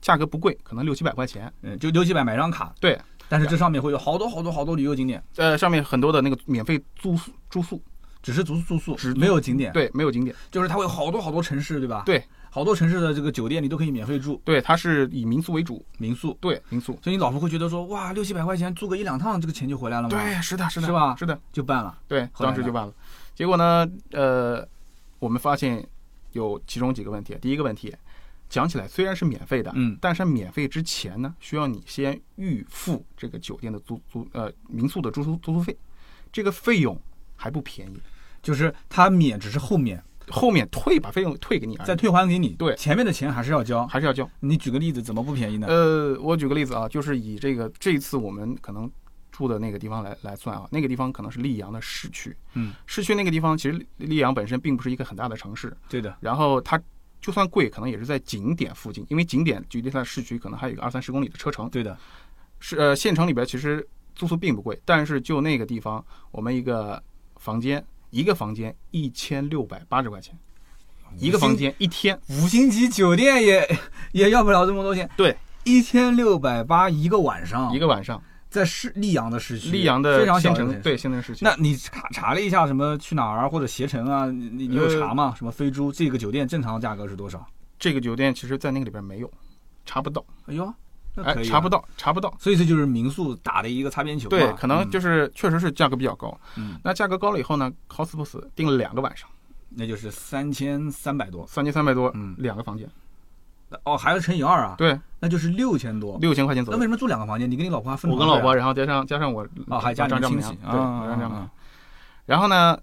[0.00, 1.52] 价格不贵，可能六七百块钱。
[1.62, 7.82] 嗯，就六七百买张卡，对，但是这上面会有好多好多好多旅游景点，呃，上面很多的那个免费住宿住宿，
[8.22, 10.36] 只是住住宿，只没有景点。，对，没有景点。
[10.50, 12.02] 就是它会有好多好多城市，对吧？
[12.06, 12.22] 对，
[12.56, 15.84] 好多城市的这个酒店你都可以免费住对，它是以民宿为主。
[15.98, 16.98] 民宿，对，民宿。
[17.02, 21.98] 所以你老婆会觉得说，哇，六七百块钱住个一两趟，这个钱就回来了吗？，对，是的，是的，是吧是的，就办了。
[22.08, 22.94] 对，当时就办了。
[23.34, 24.66] 结果呢，呃，
[25.18, 25.86] 我们发现
[26.32, 27.36] 有其中几个问题。
[27.42, 27.94] 第一个问题，
[28.48, 35.76] 讲起来虽然是免费的，嗯但是免费之前呢，需要你先预付这个酒店的租租呃民宿的住宿住宿费，
[36.32, 36.98] 这个费用
[37.36, 38.00] 还不便宜，
[38.42, 43.86] 就是它免只是后面后面退把费用退给你再退还给你，对前面的钱还是要交。
[43.86, 44.28] 还是要交。
[44.40, 45.66] 你举个例子，怎么不便宜呢？
[45.68, 48.90] 呃，我举个例子啊，就是以这个这一次我们可能
[49.30, 56.80] 住的那个地方来来算啊，那个地方可能是溧阳的市区，嗯，市区那个地方其实溧阳本身并不是一个很大的城市，对的，然后它
[57.20, 61.68] 就算贵，可能也是在景点附近，因为景点距离它的市区可能还有一个二三十公里的车程。
[61.70, 61.96] 对的，
[62.60, 67.02] 是呃，县城里边其实住宿并不贵，但是就那个地方，我们一个
[67.36, 67.84] 房间
[68.16, 70.34] 一个房间一千六百八十块钱，
[71.18, 73.78] 一个房间一天，五星级酒店也
[74.12, 81.44] 也要不了这么多钱，对，一千六百八一个晚上，一个晚上，在市溧阳的市区，溧阳的非常县城对县城市区。
[81.44, 84.24] 那你查查了一下什么去哪儿啊或者携程啊？
[84.30, 85.34] 你你你有呃查吗？
[85.36, 87.46] 什么飞猪这个酒店正常价格是多少？
[87.78, 89.30] 这个酒店其实在那个里边没有，
[89.84, 90.72] 查不到，哎呦，
[91.16, 91.68] 那哎查不。
[91.68, 92.32] 到，查不到。
[92.38, 94.28] 所以这就是民宿打的一个擦边球。
[94.28, 96.38] 对，可能就是确实是价格比较高。
[96.56, 99.28] 嗯，那价格高了以后呢，Hospus 订了两个晚上，
[99.70, 101.44] 那就是三千三百多。
[101.46, 102.88] 三千三百多，嗯两个房间，
[103.82, 106.16] 哦，还要乘以二啊？，对，那就是六千多。
[106.20, 106.86] 六千块钱左右那为。
[106.86, 107.50] 什么住两个房间？
[107.50, 111.50] 你跟你老婆还分、我跟老婆，，然后加上加上我哦，还加你张丈母娘，对，丈母娘啊。
[112.26, 112.78] 然后呢，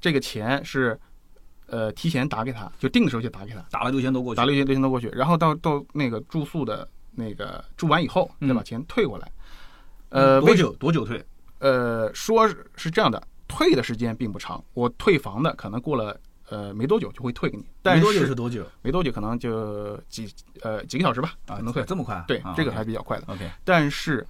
[0.00, 0.98] 这个钱是
[1.66, 4.36] 呃提前打给他，就定的时候就打给他，打了六千多过去。
[4.36, 9.30] 打六千六千多过去，然后到到那个住宿的那个住完以后嗯再把钱退过来。
[10.10, 10.72] 呃，多久？
[10.74, 11.24] 多久退？
[11.58, 21.56] 呃，说是是这样的，退的时间并不长，我退房的可能过了呃没多久就会退给你，但没多久是是多久没多久可能就几呃几个小时吧，啊？
[21.56, 21.82] 能退。
[21.84, 22.24] 这么快啊？
[22.28, 23.24] 对，啊这个还比较快的。
[23.32, 23.50] OK。
[23.64, 24.24] 但是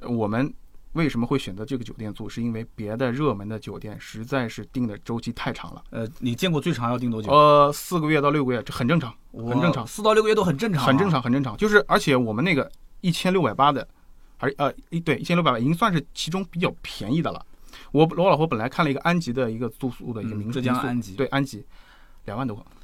[0.00, 0.52] 呃我们
[0.96, 2.28] 为什么会选择这个酒店住？
[2.28, 7.30] 是因为别的热门的酒店实在是订的周期太长了，呃，你见过最长要订多久？
[7.30, 11.56] 呃，四个月到六个月，这很正常，很正常，四到六个月都很正常啊，很正常，很正常。
[11.56, 12.70] 就是而且我们那个
[13.02, 13.86] 一千六百八的，
[14.38, 17.44] 还呃一对一千六百八已经算是其中比较便宜的了。
[17.92, 21.64] 我我老婆本来看了一个安吉的一个住宿的一个民宿，嗯浙江安吉对安吉，
[22.24, 22.75] 两万多，这个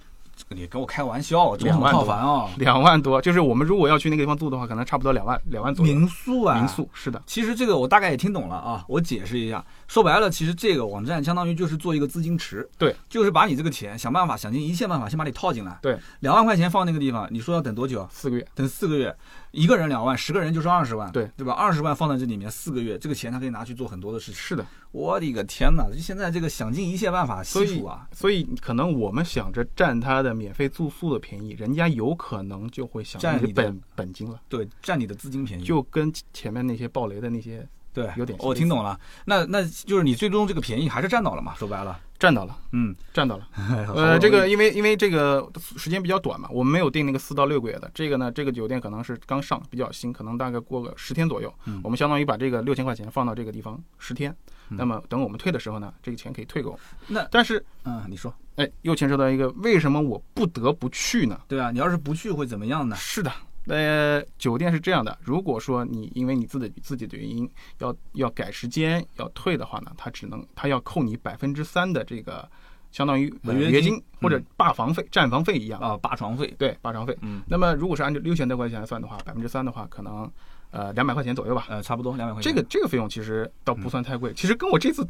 [0.48, 2.50] 你跟我开玩笑，这么两万多套房 啊？
[2.58, 5.94] 两万多，就是我们如果要去那个地方住的话，可能差不多两万两万左右。
[5.94, 9.64] 民宿啊，民宿是的，其实这个我大概也听懂了啊，我解释一下。
[9.88, 15.78] 说白了，其实这个网站相当于就是做一个资金池，对，就是把你这个钱想办法想尽一切办法先把你套进来。
[15.82, 18.06] 对，两万块钱放那个地方，你说要等多久？
[18.10, 18.46] 四个月。
[18.54, 19.14] 等四个月，
[19.52, 21.52] 一个人两万，十个人就是二十万，对对吧？
[21.52, 24.34] 二十万放在这里面，四个月，这个钱他可以拿去做很多的事情。
[24.34, 25.86] 是的，我的个天哪！
[25.96, 35.64] 现在这个想尽一切办法吸储啊，所以可能我们想着占他的免费住宿的便宜，人家有可能就会想占你的本本金了，对，占你的资金便宜。
[35.64, 38.98] 就跟前面那些暴雷的那些对，有点我听懂了。
[39.26, 41.54] 那那就是你最终这个便宜还是占到了嘛？
[41.58, 43.46] 说白了，占到了，嗯， 占到了。
[43.94, 47.90] 呃，这个因为因为这个时间比较短嘛，我们没有订那个四到六个月的。
[47.92, 51.52] 这个呢，这个酒店可能是刚上，比较新，可能大概过个十天左右。
[51.66, 54.34] 嗯我们相当于把这个六千块钱放到这个地方十天，
[54.70, 56.80] 嗯那么等我们退的时候呢，这个钱可以退给我们。
[57.08, 61.38] 那但是，嗯，你说哎，又牵涉到一个为什么我不得不去呢？
[61.46, 62.96] 对啊，你要是不去会怎么样呢？
[62.96, 63.30] 是的，
[63.66, 67.48] 呃，酒店是这样的，如果说你因为你自己自己的原因
[67.78, 72.48] 要要改时间要退的话呢，他只能他要扣你百分之三的这个
[72.90, 75.80] 相当于呃违约金约金或者霸房费、占房费一样。
[75.80, 77.16] 啊，霸床费，对，霸床费。
[77.22, 80.30] 嗯，那么如果是按照六千多块钱来算的话，百分之三的话，可能
[80.72, 81.66] 呃两百块钱左右吧。
[81.68, 82.52] 呃，差不多两百块钱。
[82.52, 85.06] 这个这个费用其实倒不算太贵，其实跟我这次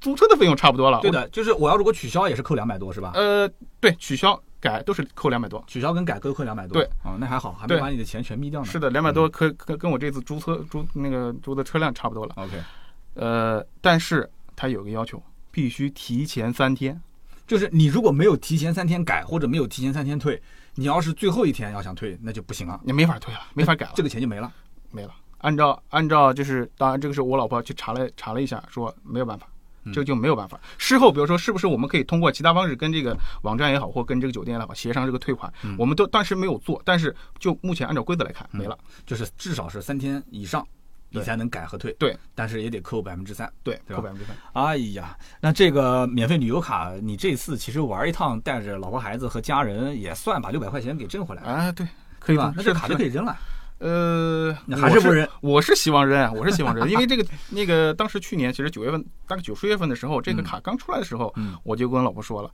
[0.00, 1.00] 租车的费用差不多了。
[1.00, 3.12] 对的，就是我要如果取消也是扣两百多是吧？
[3.14, 3.48] 呃，
[3.80, 5.62] 对，取消改都是扣两百多。
[5.66, 6.74] 取消跟改各扣两百多。
[6.74, 8.66] 对，哦，那还好，还没把你的钱全眯掉呢。
[8.66, 12.34] 是的，两百多可跟跟我这次租车租那个租的车辆差不多了。
[12.36, 12.60] OK，
[13.14, 17.00] 呃，但是它有个要求，必须提前三天。
[17.46, 20.42] 就是你如果没有提前三天改，或者没有提前三天退，
[20.74, 24.52] 你要是最后一天要想退，那就不行了，你没法退了，没法改了，这个钱就没了。
[24.90, 25.14] 没了。
[25.38, 29.54] 按照按照就是，当然这个是我老婆去查了查了一下，说没有办法，嗯
[29.92, 30.60] 这就没有办法。
[30.78, 35.52] 事后比如说，是不是我们可以通过其他方式跟这个网站也好，或跟这个酒店也好协商这个退款？
[35.62, 38.76] 嗯我们都当时没有做，但是就目前按照规则来看，没了。
[39.04, 40.66] 就是至少是三天以上，
[41.10, 41.92] 你才能改和退。
[41.98, 43.50] 对，但是也得扣百分之三。
[43.62, 44.36] 对，扣百分之三。
[44.52, 51.86] 哎呀，那这个免费旅游卡，你这次其实玩一趟，带着老婆孩子和家人也算把六百块钱给挣回来了，啊，对，
[52.18, 52.52] 可以吧？
[52.56, 53.02] 那这卡就可。
[53.02, 53.36] 以扔了。
[53.78, 55.26] 呃，你还是不扔？
[55.40, 62.50] 我是希望扔啊， 我是希望扔，因为这个那个当时去年其实九月份，大概九十月份的时候，这个卡刚出来的时候，嗯，我就跟老婆说了，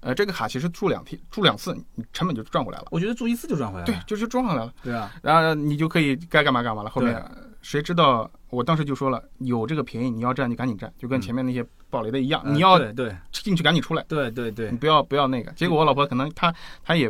[0.00, 2.86] 呃，这个卡其实住两天，住两次，你成本就赚回来了。
[2.90, 3.86] 我觉得住一次就赚回来了。
[3.86, 6.90] 对，就是赚回来了，对啊，然后你就可以该干嘛干嘛了。
[6.90, 7.22] 后面
[7.62, 8.30] 谁知道？
[8.50, 15.52] 我当时就说了，有这个便宜你要占就赶紧占，就跟嗯前面那些暴雷的一样，呃你要对对进去赶紧出来，对对对你，不要不要那个。
[15.52, 16.52] 结果我老婆可能她
[16.82, 17.08] 她也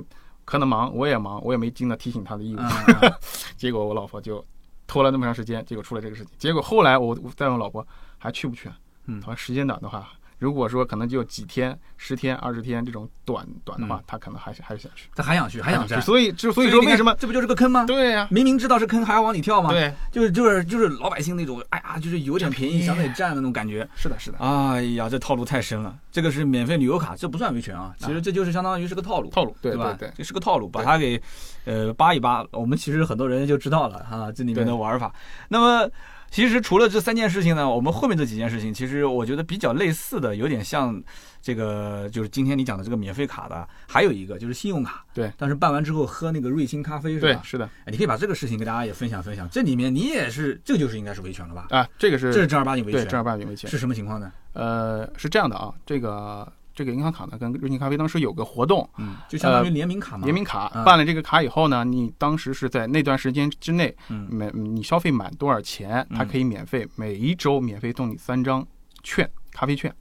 [0.51, 2.59] 可能忙，我也忙，我也没尽到提醒他的义务。
[2.59, 3.13] 嗯
[3.57, 4.45] 结果我老婆就
[4.85, 6.35] 拖了那么长时间，结果出了这个事情。
[6.39, 7.87] 结果后来我我再问老婆
[8.19, 8.77] 还去不去啊？
[9.07, 16.01] 嗯她说时间短的话，如果说可能就几天、十天、二十天这种短短的话他，可能还是还是想去，他还想去，还想去。
[16.01, 17.15] 所以就所以说为什么？
[17.19, 17.85] 这不就是个坑吗？
[17.85, 23.87] 对呀、明明知道是坑，还要往里跳吗？，对，就是就是就是老百姓那种，哎呀，就是有点便宜想得占的那种感觉。
[23.95, 25.95] 是的，是的，哎呀，这套路太深了。
[26.11, 29.29] 这个是免费旅游卡，这不算维权啊，其实这就是相当于是个套路。
[29.31, 29.95] 套路，对吧？
[29.99, 31.21] 对对，这是个套路，把它给
[31.67, 35.15] 呃扒一扒，我们其实很多人就知道了哈，这里面的玩法。
[35.49, 35.91] 那么，
[36.31, 41.03] 其实除了这三件事情呢，我们后面这几件事情，其实我觉得比较类似的，有点像
[41.43, 45.05] 这个，就是今天你讲的这个免费卡的，还有一个就是信用卡。
[45.13, 47.27] 对，但是办完之后喝那个瑞幸咖啡是吧？
[47.27, 49.49] 对是的哎，你可以把这个事情给大家也分享分享。
[49.51, 51.67] 这里面你也是，这个就是应该是维权了吧？
[51.71, 53.69] 啊，这个是这是正儿八经维对权，正儿八经维权。
[53.69, 54.33] 是什么情况呢？
[54.53, 60.25] 呃，是这样的啊，这个这个银行卡呢，跟瑞幸咖啡当时有个活动，嗯，就相当于联名卡嘛。
[60.25, 68.67] 联名卡嗯办了这个卡以后呢，你当时是在那段时间之内，嗯每你消费满多少钱，它嗯可以免费每一周免费送你三张
[69.03, 69.95] 券，咖啡券，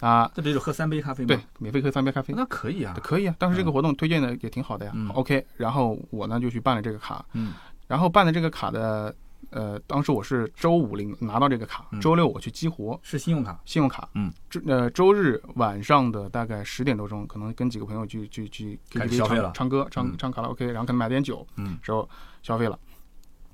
[0.00, 1.28] 啊，这不就是喝三杯咖啡吗？
[1.28, 2.32] 对，，免费喝三杯咖啡。
[2.36, 2.96] 那可以啊。
[3.02, 4.92] 可以啊，当时这个活动推荐的也挺好的呀。
[4.94, 7.52] 嗯 OK，然后我呢就去办了这个卡，嗯
[7.88, 9.14] 然后办的这个卡的，
[9.52, 13.60] 呃，当时我是周五领拿到这个卡，嗯周六我去激活是信用卡。
[13.64, 22.08] 信用卡，嗯，周呃周日晚上的大概十点多钟，可能跟几个朋友去去去开始 KTV 消费了唱唱歌唱嗯唱卡拉 OK，然后可能买点酒，嗯时候
[22.42, 22.78] 消费了。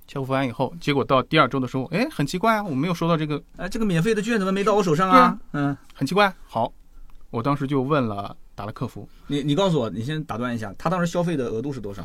[0.06, 5.38] 消费完以后，结果到第二周的时候，哎，很奇怪啊，我没有收到这个，哎，这个免费的券怎么没到我手上啊？
[5.52, 6.32] 嗯，很奇怪。
[6.46, 6.72] 好，
[7.28, 12.02] 我当时就问了，打了客服，你你告诉我，你先打断一下，他当时消费的额度是多少？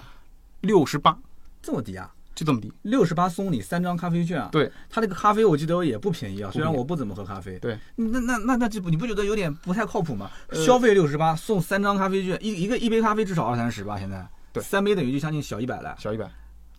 [0.59, 1.17] 六十八，
[1.61, 2.13] 这么低啊？
[2.35, 2.71] 就这么低。
[2.83, 4.49] 六十八送你三张咖啡券啊？
[4.51, 7.57] 对，他这个咖啡我记得也不便宜啊，虽然我不怎么喝咖啡。
[7.59, 10.29] 对，那那那那这不你不觉得有点不太靠谱吗？
[10.49, 14.27] 呃消费六十八送三张咖啡券，一一个一杯咖啡至少二三十吧，现在。
[14.51, 15.95] 对三杯等于就将近小一百了。
[15.97, 16.25] 小一百，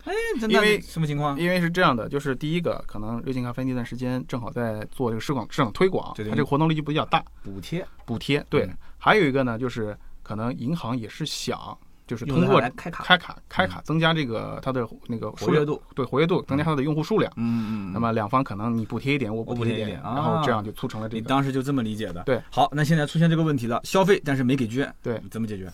[0.05, 1.37] 哎，这因为什么情况？
[1.37, 8.41] 因为是这样的，就是第一个，可能瑞幸咖啡那段时间正好在做这个市广市场推广，对对它这个活动力就比较大，补贴，补贴。
[8.49, 15.81] 对嗯，还有一个呢，就是可能银行也是想，就是通过来开卡开卡开卡增加这个它的那个，活跃度。
[15.95, 17.31] 对活跃度，增加它的用户数量。
[17.35, 17.93] 嗯嗯嗯。
[17.93, 21.29] 那么两方可能你补贴一点，我我补贴一点，然后这啊样就促成了这个你个。
[21.29, 22.23] 当时就这么理解的？
[22.23, 22.41] 对。
[22.51, 25.71] 好，那现在出现这个问题了，消费但是没给券，对怎么解决？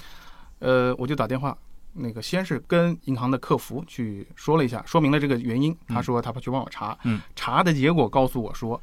[0.60, 1.58] 呃，我就打电话，
[1.94, 5.72] 那个先是跟银行的客服去说了一下，说明了这个原因。
[5.88, 8.82] 嗯他说他去帮我查，嗯，查的结果告诉我说，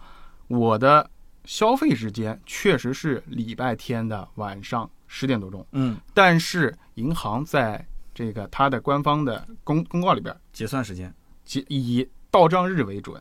[0.49, 1.09] 我的
[1.45, 11.13] 消费时间确实是礼拜天的晚上十点多钟，嗯，但是银行在这个它的官方的公公告里边，结算时间，
[11.45, 13.21] 结以到账日为准，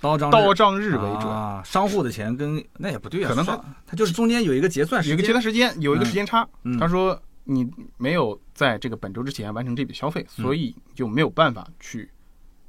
[0.00, 1.26] 到账到账日为准。
[1.26, 6.46] 啊，商户的钱跟那也不对啊，可能他他就是中间有一个结算时间，有一个结算时间，有一个时间差。
[6.64, 6.78] 嗯。
[6.78, 10.42] 他说你没有在这个本周之前完成这笔消费，嗯。
[10.42, 12.10] 所以就没有办法去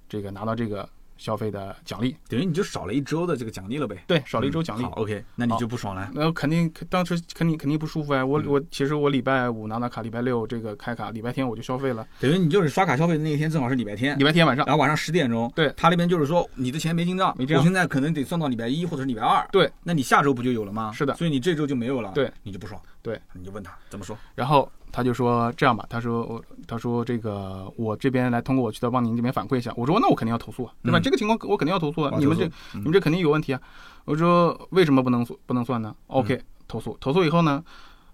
[0.08, 2.16] 这个拿到这个消费的奖励。
[2.28, 4.84] 等于你就少了一周的这个奖励了呗，对，少了一周奖励。
[4.84, 6.10] 好，OK，那你就不爽了。
[6.14, 8.26] 那肯定当时肯定肯定不舒服啊！
[8.26, 8.48] 我嗯。
[8.48, 14.18] 我其实我礼拜五拿到卡，礼拜六这个开卡，礼拜天我就消费了，等于你就是刷卡消费的那一天正好是礼拜天。
[14.18, 14.66] 礼，拜天晚上。
[14.66, 15.74] 然后晚上十点钟，对。
[15.76, 17.60] 他那边就是说你的钱没进账，没进账。
[17.60, 20.92] 我现在可能得算到礼拜一或者是礼拜二，对，那你下周不就有了吗？
[20.94, 21.16] 是的。
[21.16, 29.72] 所以你这周就没有了，对，你就不爽，对，你就问他怎么说，然后他就说这样吧，他说我他说这个我这边来通过我渠道帮您这边反馈一下。
[29.78, 30.98] 我说那我肯定要投诉啊，对吧？
[30.98, 33.62] 嗯这个情况我肯定要投诉啊，哦你们这嗯你们这肯定有问题啊。
[34.06, 37.68] 我说为什么不能算不能算呢？OK，投诉投诉以后呢，这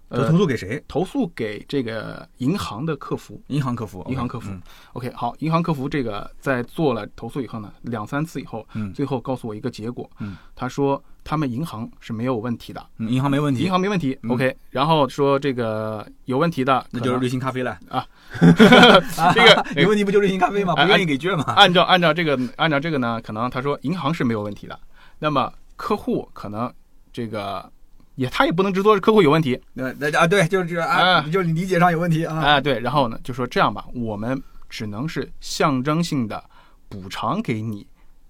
[0.08, 0.82] 呃投诉给谁？
[0.86, 3.40] 投诉给这个银行的客服。
[3.48, 4.62] 银行客服，银行客服嗯
[4.92, 18.06] OK，好，银行客服这个在做了投诉以后呢，两三次以后，嗯最后告诉我一个结果，嗯，他说他们银行是没有问题的，嗯，银行没问题，银行没问题嗯，OK，然后说这个有问题的，那就是瑞幸咖啡了啊。
[18.40, 20.74] 这个 有问题不就瑞幸咖啡吗？
[20.76, 21.44] 哎不愿意给券嘛？
[21.54, 24.78] 按照按照这个按照这个呢，可能他说银行是没有问题的，
[25.18, 26.72] 那么客户可能
[27.12, 27.70] 这个
[28.14, 32.40] 也他也不能直说是客户有问题，那那啊，对，就是这个啊，啊就是你理解上有问题啊。
[32.40, 36.42] 哎、对，然后呢就说这样吧，我们只能是象征性的
[36.88, 37.86] 补偿给你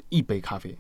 [0.09, 0.77] 一杯咖啡。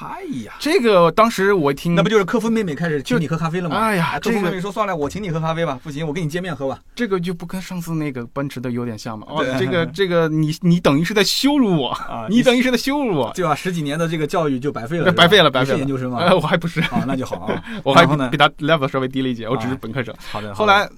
[0.00, 3.76] 嗨呀，这个当时我听，那不就是客服妹妹开始请你喝咖啡了吗？
[3.76, 6.80] 哎呀客服这个妹妹说算了，我请你喝咖啡吧，不行，我跟你见面喝吧。
[6.94, 9.26] 这个就不跟上次那个奔驰的有点像吗？
[9.28, 13.54] 哦，这个 这个 你你等于是在羞辱我，啊你等于是在羞辱我，对吧？
[13.54, 15.76] 十几年的这个教育就白费了，白费了，白费了。
[15.76, 16.16] 是研究生吗？
[16.20, 17.62] 呃，我还不是，啊，那就好啊。
[17.84, 20.14] 我还比他 level 稍微低了一截，我只是啊本科生。
[20.32, 20.54] 好的。
[20.54, 20.88] 后来，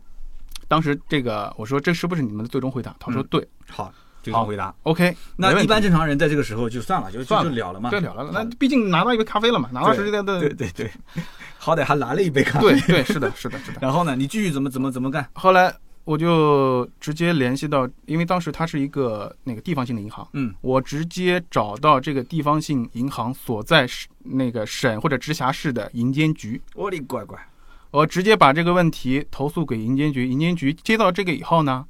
[0.68, 2.94] 当时这个我说这是不是你们的最终回答？
[3.00, 3.92] 他说嗯对好，就
[4.22, 4.74] 这么回答。
[4.84, 7.90] ，OK，那一般正常人在这个时候就算了，就就算了就了了嘛。
[7.90, 10.90] 对了了，那毕竟拿到一杯咖啡了嘛，拿到时间的对对对，
[11.58, 12.70] 好歹还拿了一杯咖啡。
[12.70, 13.78] 对对是的是的是的。
[13.82, 15.28] 然后呢，你继续怎么怎么怎么干？
[15.32, 27.38] 后来我就直接联系到，因为当时它是一个那个地方性的银行，嗯，我直接找到这个地方性银行所在市那个省或者直辖市的银监局，我的乖乖，
[27.92, 31.84] 我直接把这个问题投诉给银监局，银监局接到这个以后呢，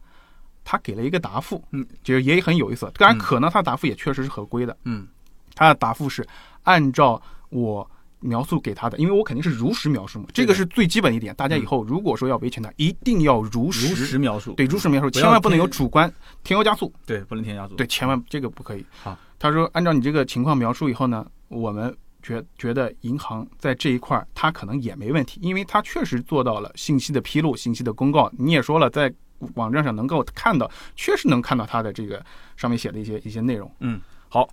[0.65, 2.91] 他给了一个答复，嗯，就是也很有意思。
[2.97, 5.07] 当然，嗯可能他答复也确实是合规的，嗯
[5.55, 6.27] 他的答复是
[6.63, 7.89] 按照我
[8.21, 11.35] 描述给他的，因为我肯定是如实描述嘛，这个是最基本一点。
[11.35, 16.13] 大家以后如果说要维权的，一定要如如实，描述，对如实描述，千万不能有主观
[16.45, 16.93] 添油加醋。
[17.05, 18.87] 对，不能添加醋，对，千万这个不可以。
[19.03, 28.31] 好，他说按照你这个情况描述以后呢，我们觉觉得银行在这一块儿他可能也没问题，因为他确实做到了信息的披露、信息的公告。
[28.39, 29.13] 你也说了，在
[29.55, 32.25] 网站上能够看到，确实能看到他的这个
[32.57, 33.71] 上面写的一些一些内容。
[33.81, 34.49] 嗯，好，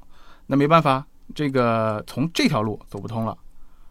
[0.47, 3.37] 那没办法，这个从这条路走不通了。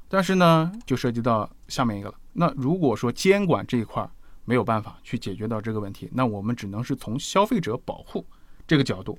[0.09, 2.15] 但是呢，就涉及到下面一个了。
[2.33, 4.11] 那如果说监管这一块儿
[4.45, 8.25] 没有办法去解决到这个问题，那我们只能是从消费者保护
[8.67, 9.19] 这个角度。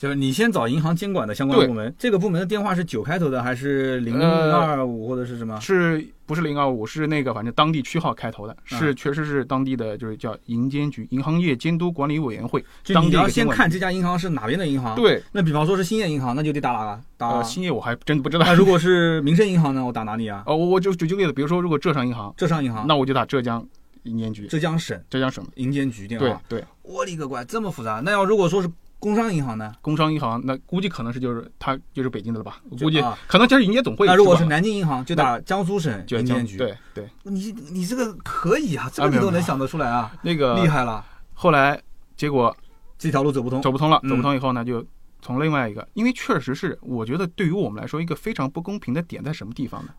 [0.00, 5.60] 就是你先找银行监管的相关部门，这个部门的电话是九开头的还是零呃二五或者是什么？
[5.60, 6.86] 是不是零二五？
[6.86, 12.64] 是那个反正当地区号开头的，嗯是确实是当地的，就是叫银监局银行业监督管理委员会。
[12.86, 17.02] 你要先看这家银行是哪边的银行。，对，那比方说是兴业银行，那就得打哪个？
[17.18, 17.44] 打呃，。
[17.44, 18.46] 兴业我还真不知道。
[18.46, 19.84] 那如果是民生银行呢？
[19.84, 20.42] 我打哪里啊？
[20.46, 22.86] 哦，我我就举个例子，比如说如果浙商银行，浙商银行。
[22.88, 23.62] 那我就打浙江
[24.04, 25.46] 银监局，浙江省浙江省。
[25.56, 26.40] 银监局电对话。
[26.48, 28.00] 对，我勒个乖，这么复杂。
[28.02, 28.70] 那要如果说是
[29.00, 29.74] 工商银行呢？
[29.80, 32.60] 工商银行那估计可能是就是它就是北京的了吧？
[32.70, 34.06] 我估计啊可能就是营业总会。
[34.06, 40.68] 那如果是南京银行，就打江苏省银监局。，对对，你你这个可以啊，这个你都能想得出来啊，那个厉。
[40.68, 41.04] 害了。
[41.34, 41.80] 后来
[42.16, 42.56] 结果
[42.98, 43.60] 这条路走不通。
[43.62, 44.84] 走不通了，嗯走不通以后呢，就
[45.22, 49.92] 从另外一个，因为确实是我觉得对于我们来说一个非常不公平的点在什么地方呢？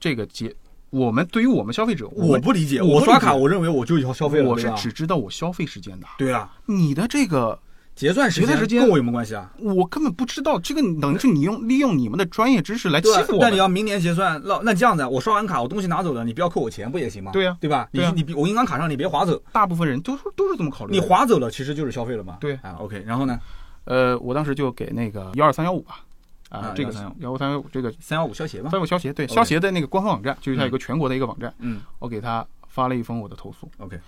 [0.00, 0.54] 这个结，
[0.90, 4.48] 我们对于我们消费者，们我不理解，我刷卡，我认为我就要消费了。
[4.48, 7.58] 我是只知道我消费时间的，对啊，你的这个
[7.98, 9.52] 结算时间跟我有什么关系啊？
[9.58, 13.40] 我根本不知道，这个等于是你用利用你们的专业知识来欺负我们。
[13.40, 17.32] 那你要明年结算，那那这样子，我刷完卡，我东西拿走了，你不要扣我钱，不也行吗？
[17.32, 17.88] 对呀对吧？
[17.90, 21.00] 你你你我银行卡上你别划走，大部分人都是都是这么考虑你。
[21.00, 22.36] 划走了其实就是消费了嘛。
[22.40, 23.36] 对啊，OK，然后呢，
[23.84, 26.04] 呃，我当时就给那个幺二三幺五吧，
[26.50, 28.80] 啊啊，这个1235幺二三幺五这个三幺五消协吧三。
[28.80, 33.68] 五消协，对消协的那个官方网站，就是它有个全国的一个网站，嗯我给他发了一封我的投诉。
[33.78, 33.98] ，OK，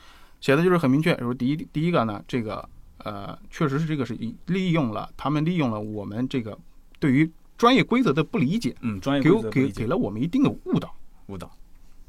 [0.41, 2.67] 写的就是很明确，说第一第一个呢，这个
[3.05, 6.59] 呃，确实是这个是以利用了他们利用了我们这个
[6.99, 10.95] 对于专业规则的不理解，嗯，专业规则不理解给了我们一定的误导。
[11.27, 11.51] 误导。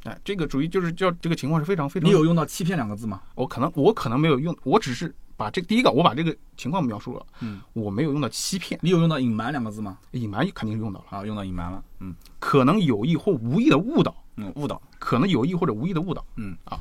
[0.03, 2.09] 哎，这个属于就是叫这个情况是非常非常。
[2.09, 3.21] 你有用到欺骗两个字吗？
[3.35, 9.99] 我可能我可能没有用，我只是把这第一个我把这个情况描述了，嗯，我没有用到欺骗，你有用到隐瞒两个字吗？
[10.11, 11.83] 隐瞒肯定是用到了，啊，用到隐瞒了。
[11.99, 14.81] 嗯可能有意或无意的误导，嗯，误导。
[14.97, 16.25] 可能有意或者无意的误导。
[16.37, 16.79] 嗯啊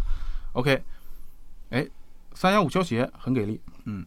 [0.54, 0.82] ，OK，
[1.68, 1.86] 哎，
[2.32, 4.04] 三幺五消协很给力，嗯，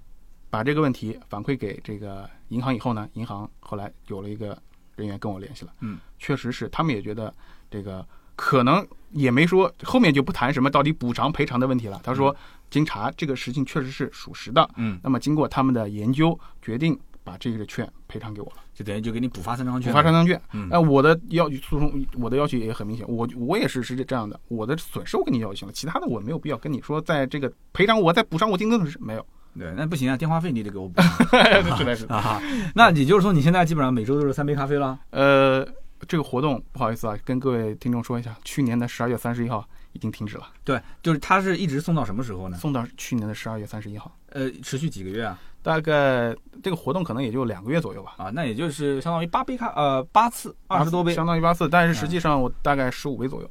[0.49, 4.57] 把这个问题反馈给这个银行以后呢，银行后来有了一个
[4.95, 7.33] 人员跟我联系了，嗯，确实是他们也觉得
[7.69, 8.05] 这个
[8.35, 12.35] 可能也没说后面就不谈什么到底补偿赔偿的问题了，他说
[12.69, 18.57] 经查这个事情确实是属实的，嗯，那么经过他们的研究，决定把这个券赔偿给我了。
[18.73, 19.95] 就等于就给你补发三张券补。
[19.95, 20.41] 发三张券。
[20.51, 20.67] 嗯。
[20.67, 29.23] 那、我的要诉讼，我的要求也很明显，我我也是是这样的，我的损失我跟你要就行了，其他的我没有必要跟你说，在这个赔偿我再补偿我竞争损失没有。
[29.57, 31.01] 对，那不行啊，电话费你得给我补。
[31.77, 32.15] 是的，是的。
[32.15, 32.41] 啊哈，
[32.75, 34.99] 那也就是说你现在基本上每周都是三杯咖啡了。
[35.11, 35.65] 呃，
[36.07, 42.57] 这个活动不好意思啊，跟各位听众说一下，去年的十二月三十一号已经停止了，对，就是它是一直送到什么时候呢？
[42.57, 45.39] 送到去年的十二月三十一号，呃，持续几个月啊？
[45.61, 48.15] 大概这个活动可能也就两个月左右吧。
[48.17, 51.13] 啊，那也就是相当于八杯咖，呃，八次二十多杯。
[51.13, 53.49] 相当于八次，但是实际上我大概十五杯左右，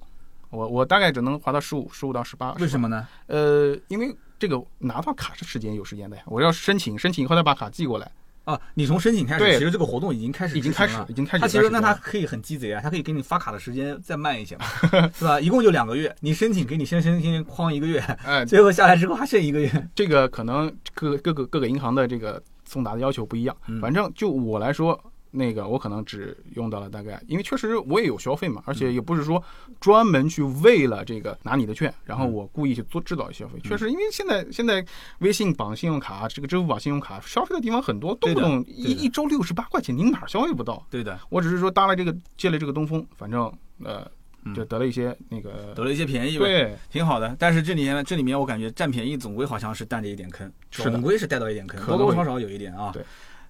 [0.51, 2.53] 我我大概只能划到十五，十五到十八。
[2.55, 3.09] 为什么呢？
[3.29, 8.11] 呃，因为这个拿到卡是时间有时间的呀，我要申请，申请以后再把卡寄过来，
[8.43, 11.43] 啊，你从申请开始，对其实这个活动已经开始已经开始已经开始。
[11.43, 14.65] 他其实那他可以很鸡贼啊，他可以给你发卡的时间再慢一些嘛，
[15.15, 15.39] 是吧？
[15.39, 19.89] 一共就两个月，你申请给你先申请框一个月，哎，最后下来之后还剩一个月。
[19.95, 25.01] 这个可能各各个各个银行的这个送达的要求不一样，嗯反正就我来说。
[25.35, 29.43] 那个我可能只用到了大概，因为确实我也有消费嘛，而且也不是说
[29.81, 33.59] 专门去为了这个拿你的券，然后我故意去做制造消费。
[33.65, 34.85] 确实，因为现在现在
[35.21, 40.87] 微信绑信用卡，这个支付宝信用卡消费的地方很多，动不动一一周六十八块钱，你哪儿消费不到？
[40.91, 43.51] 对的，我只是说搭了这个借了这个东风，反正
[43.83, 44.07] 呃
[44.45, 47.35] 嗯就得了一些那个得了一些便宜呗，对挺好的。
[47.39, 52.91] 但是这里面这里面我感觉占便宜总归好像是占着一点坑，总归是带到一点坑，多多少少有一点啊。
[52.93, 53.03] 对。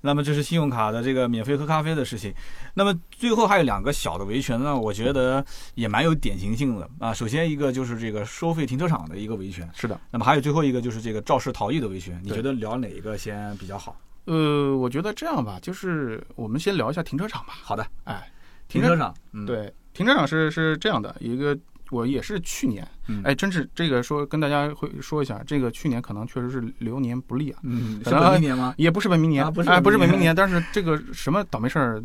[0.02, 2.34] 那么这是信用卡的这个免费喝咖啡的事情。
[2.74, 5.42] 那么最后还有两个小的维权呢，我觉得
[5.74, 7.14] 也蛮有典型性的啊。
[7.14, 9.98] 首先一个就是这个收费停车场的一个维权，是的。
[10.10, 13.96] 那么还有最后一个就是这个肇事逃逸的维权，你觉得聊哪一个先比较好？
[14.26, 17.54] 呃，我觉得这样吧，就是我们先聊一下停车场吧。
[17.62, 18.30] 好的，哎，
[18.68, 21.56] 停车场，嗯，对，停车场是是这样的一个。
[21.92, 22.86] 我也是去年，
[23.22, 27.60] 哎，真是这个说跟大家会说一下，这个去年可能确实是流年不利啊。
[27.62, 28.74] 嗯，是本命年吗？
[28.78, 30.34] 也不是本命年，不是，哎，不是本命年。
[30.34, 32.02] 但是这个什么倒霉事儿，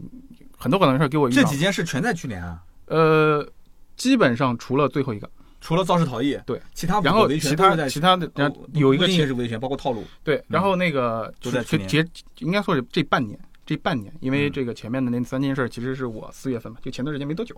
[0.57, 1.29] 很多倒霉事儿给我。
[1.29, 2.61] 这几件事全在去年啊。
[2.87, 3.47] 呃，
[3.95, 5.29] 基本上除了最后一个，
[5.61, 10.03] 除了肇事逃逸，对，其他然后其他其他的，然后有一个也是维权，包括套路。
[10.23, 12.09] 对，然后那个就在去年，
[12.39, 17.55] 应该说是这半年，这半年，因为这个前面的那三件事其实是我四月份嘛，就前段时间没多久。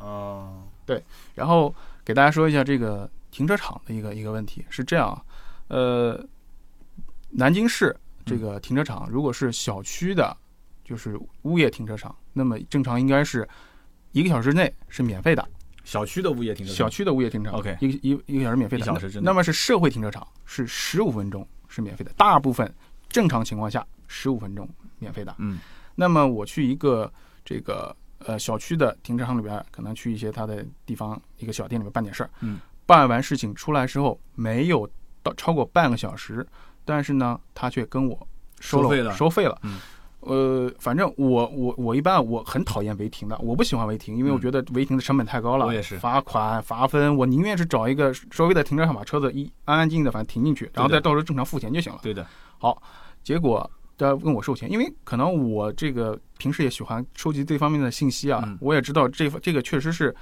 [0.00, 1.02] 哦，对，
[1.34, 1.74] 然后。
[2.06, 5.24] 给大家说一下这个停车场的一个一个问题是这样，
[5.68, 6.22] 呃，
[7.30, 10.36] 南京市这个停车场如果是小区的，
[10.84, 13.48] 就是物业停车场，那么正常应该是
[14.12, 15.48] 一个小时内是免费的。
[15.82, 18.84] 小区的物业停车场，小区的物业停车场，OK，一个一一个小时免费的。
[18.84, 22.70] 小时那么是社会停车场是十五分钟是免费的，大部分
[23.08, 24.68] 正常情况下十五分钟
[24.98, 25.34] 免费的。
[25.38, 25.58] 嗯，
[25.94, 27.10] 那么我去一个
[27.46, 27.96] 这个。
[28.26, 32.30] 呃，小区的停车场里边，可能去一些他的地方一个小店里面办点事儿。
[32.40, 34.88] 嗯，办完事情出来之后，没有
[35.22, 36.46] 到超过半个小时，
[36.84, 38.26] 但是呢，他却跟我
[38.60, 39.58] 收费了，收费了。
[39.62, 39.78] 嗯，
[40.20, 45.66] 呃，反正我我我一般我很讨厌违停的，我不喜欢违停，因为我觉得违停的成本太高了。
[45.66, 52.00] 我也是，罚款罚分，我宁愿是找一个稍微的停车场，把车子一安安静静的反正停进去，然后再到时候正常付钱就行了。
[52.02, 52.26] 对的。
[52.58, 52.82] 好，
[53.22, 53.70] 结果。
[53.96, 60.14] 大家问我收钱，因为可能我这个平时也喜欢收集这方面的信息啊，我也知道这这个确实是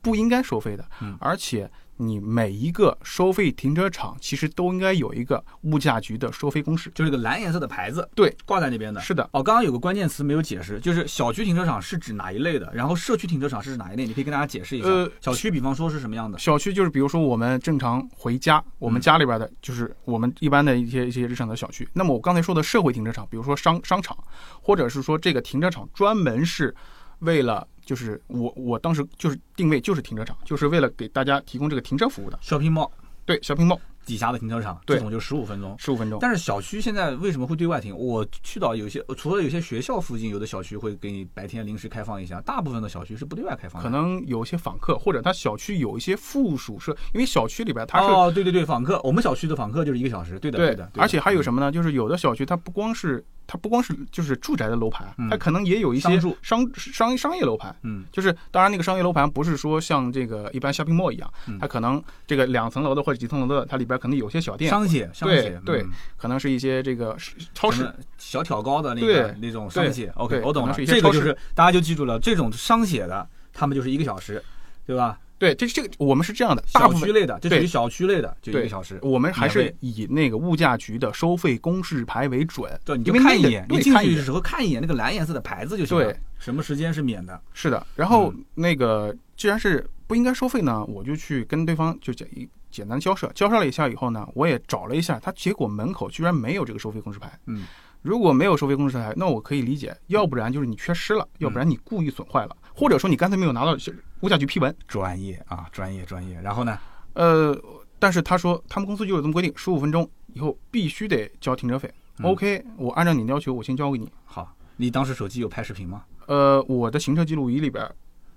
[0.00, 0.84] 不应该收费的，
[1.18, 1.70] 而且。
[2.02, 8.98] 你每一个收费停车场其实都应该有一个物价局的收费公示，就是个蓝颜色的牌子，对，挂在那边的。
[9.02, 9.22] 是的。
[9.32, 14.06] 哦，刚刚有个关键词没有解释，就是小区停车场是指哪一类的，然后社区停车场是指哪一类？
[14.06, 14.88] 你可以跟大家解释一下。
[14.88, 16.38] 呃，小区比方说是什么样的？
[16.38, 21.86] 小区就是比如说我们正常回家，我们家里边的就是我们一般的一些一些日常的小区。
[21.92, 24.16] 那么我刚才说的社会停车场，比如说商商场，
[24.62, 26.74] 或者是说这个停车场专门是
[27.18, 27.68] 为了。
[27.90, 32.38] 就是我，我当时就是定位就是停车场，就是为了给大家提供这个停车服务的。
[32.40, 32.88] shopping mall，
[33.26, 33.80] 对，shopping mall。
[34.06, 36.18] 底下的停车场，这种就十五分钟，十五分钟。
[36.20, 37.96] 但是小区现在为什么会对外停？
[37.96, 43.82] 我去到有些，除了有些学校附近，有的小区会给你白天临时开放一下，大部分的小区是不对外开放。
[43.82, 50.90] 可能有一些访客，或者他小区有一些附属设，因为小区里边它是哦，对对对，访客，我们小区的访客就是一个小时，对的对的。
[50.94, 51.72] 而且还有什么呢？
[51.72, 57.74] 就是有的小区它不光是它不光是就是住宅的楼盘，它可能也有一些商商商业楼盘。
[57.82, 61.28] 嗯，就是当然那个商业楼盘不是说像这个一般 shopping mall 一样，
[61.58, 64.70] 它可能这个两层楼的或者几层楼的，它里边可能有些小店。
[64.70, 65.86] 商写，对对，
[66.16, 67.16] 可能是一些这个
[67.52, 70.12] 超市小挑高的那个那种商写。
[70.14, 74.40] OK，我懂了，这个就是大家就记住了，这种商写的，他们就是一个小时，
[74.86, 75.18] 对吧？
[75.40, 79.00] 对，这这个我们是这样的，小区类的，这属于小区类的，就一个小时。
[79.02, 86.04] 我们还是以那个物价局的收费公示牌为准，对，你就看一眼，你进去的时候看一眼那个蓝颜色的牌子就行了。
[86.04, 87.40] 对，什么时间是免的？
[87.54, 87.84] 是的。
[87.96, 92.48] 然后那个既然是不应该收费呢，我就去跟对方就简一。
[92.70, 97.36] 简单交涉，交涉了一下以后呢，我也找了一下，他结果门口居然没有这个收费公示牌。
[97.46, 97.64] 嗯，
[98.00, 103.76] 如果没有收费公示牌，那我可以理解，要不然就是你缺失了，要不然你故意损坏了，或者说你干脆没有拿到
[104.20, 104.74] 物价局批文。
[104.88, 106.40] 专业啊，专业专业。
[106.40, 106.78] 然后呢？
[107.12, 107.54] 呃，
[107.98, 111.92] 但是他说他们公司就有这么规定，十五分钟以后必须得交停车费。
[112.22, 114.10] OK，我按照你的要求，我先交给你。
[114.24, 116.06] 好，你当时手机有拍视频吗？
[116.24, 117.86] 呃，我的行车记录仪里边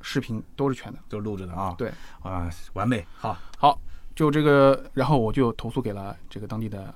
[0.02, 1.74] 视频都是全的，都录着的啊。
[1.78, 1.90] 对，
[2.22, 3.06] 啊，完美。
[3.16, 3.80] 好，好。
[4.14, 6.94] 就这个，然后我就投诉给了这个当地的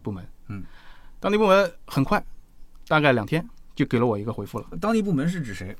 [0.00, 0.24] 部门。
[0.46, 0.62] 嗯，
[1.18, 2.24] 当地部门很快，
[2.86, 4.66] 大概两天就给了我一个回复了。
[4.80, 5.76] 当地部门是指谁？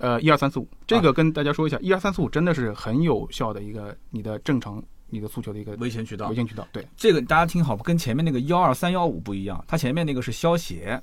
[0.00, 0.68] 呃，一二三四五。
[0.86, 6.28] 这个跟大家说一下，一二三四五真的是很有效的一个你的正常你的诉求的一个维权渠道。
[6.28, 11.00] 维权渠道，对这个大家听好，跟前面那个幺二三幺五不一样，它前面那个是消协。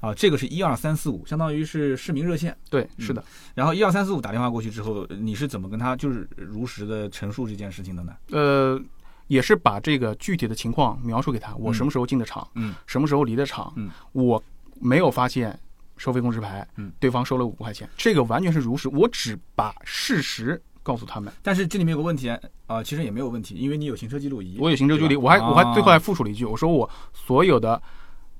[0.00, 2.56] 啊，这个是一二三四五，相当于是市民热线。
[2.70, 3.22] 对，是的。
[3.54, 8.16] 然后一二三四五打电话过去之后，你是怎么跟他就是如实的陈述这件事情的呢？
[8.30, 8.80] 呃，
[9.26, 14.42] 也是把这个具体的情况描述给他，我什么时候进的场，嗯，什么时候离的场，嗯，我
[14.80, 15.60] 没有发现
[16.00, 21.30] 收费公示牌，嗯，对方收了五块钱，这个完全是如实，我只把事实告诉他们。
[21.42, 22.30] 但是这里面有个问题
[22.66, 27.80] 啊，其实也没有问题，因为你有行车记录仪，我有行车记录仪，我还我还最后还附属了一句，我说我所有的。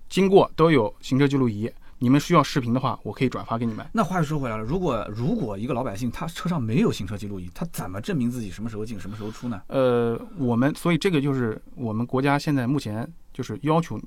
[0.09, 3.87] 经过都有行车记录仪，你们需要视频的话，我可以转发给你们。
[3.93, 9.63] 那话又说回来了，如果如果一个老百姓他车上没有行车记录仪，他怎么证明自己什么时候进什么时候出呢？
[9.69, 14.01] 呃，我们所以这个就是我们国家现在目前就是要求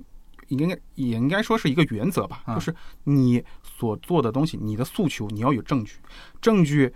[0.48, 2.74] 应该也应该说是一个原则吧，啊就是
[3.04, 5.94] 你所做的东西，你的诉求你要有证据，
[6.42, 6.94] 证据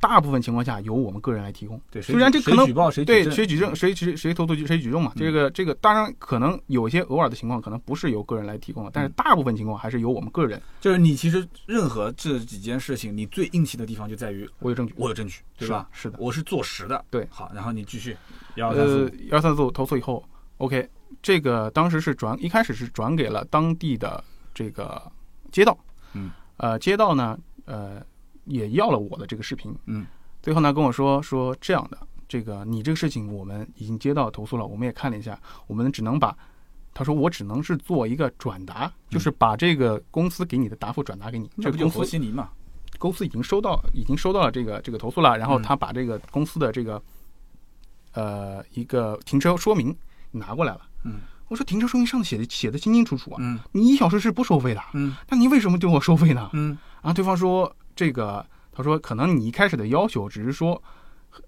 [0.00, 1.78] 大部分情况下由我们个人来提供。
[1.90, 5.18] 对，虽然这可能谁举报谁对举谁举证，谁谁谁投诉谁举证嘛，嗯。
[5.18, 9.12] 这个这个当然可能有一些偶尔的情况，可能不是由个人来提供的，但是嗯。
[9.16, 15.86] 大部分情况还是由我们个人，就是你其实任何这几件事情，你最硬气的地方就在于我有证据，我有证据，对吧？
[15.92, 17.04] 是的，我是坐实的。
[17.10, 17.26] 对。
[17.30, 18.16] 好，然后你继续，
[18.54, 20.24] 幺二三四五投诉以后
[20.56, 20.88] ，OK，
[21.22, 24.22] 这个当时是转，一开始是转给了当地的
[24.54, 25.10] 这个
[25.50, 25.76] 街道，
[26.14, 28.02] 嗯，呃，街道呢，呃，
[28.44, 30.06] 也要了我的这个视频，嗯，
[30.42, 31.98] 最后呢跟我说说这样的，
[32.28, 36.36] 这个你这个事情我们已经接到投诉了，我们也看了一下，我们只能把。
[36.92, 41.48] 他说：“我只能是做一个转达，就是把这个公司给你的答复转达给你。
[41.60, 42.50] 这不就这个公司和稀泥嘛？
[42.98, 47.00] 公司已经收到，已经收到了这个这个投诉了，然后嗯他把这个公司的这个
[48.12, 49.96] 呃一个停车说明
[50.32, 50.80] 拿过来了。
[51.04, 56.50] 嗯，我说停车说明上写的写的清清楚楚啊，嗯你一小时是不收费的，嗯那你为什么对我收费呢？
[56.52, 60.82] 嗯然后对方说这个，他说可能你一开始的要求只是说，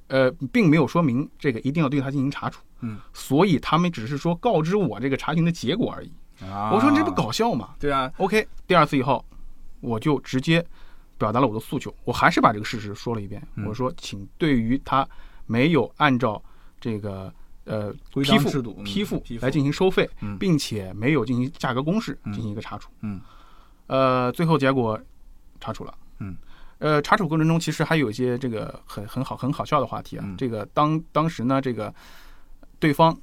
[0.09, 6.13] 呃，并没有说明这个一定要对他进行查处，嗯，所以他们只是说告知我这个查询的结果而已。
[6.43, 7.75] 啊，我说你这不搞笑吗？
[7.79, 9.25] 对啊？OK，第二次以后，
[9.81, 10.65] 我就直接
[11.17, 13.41] 表达了我的诉求，我还是把这个事实说了一遍。
[13.55, 15.07] 嗯我说，请对于他
[15.47, 16.43] 没有按照
[16.81, 17.33] 这个
[17.65, 22.91] 呃规批复批复来进行收费，嗯并且没有进行价格公示嗯进行一个查处。
[23.01, 23.21] 嗯
[23.87, 25.01] 呃，最后结果
[25.61, 25.95] 查处了。
[26.19, 26.37] 嗯。
[26.79, 30.25] 呃，查处过程中其实还有一些这个很很好很好笑的话题啊。
[30.27, 31.95] 嗯这个当当时呢，这个
[32.81, 33.17] 对方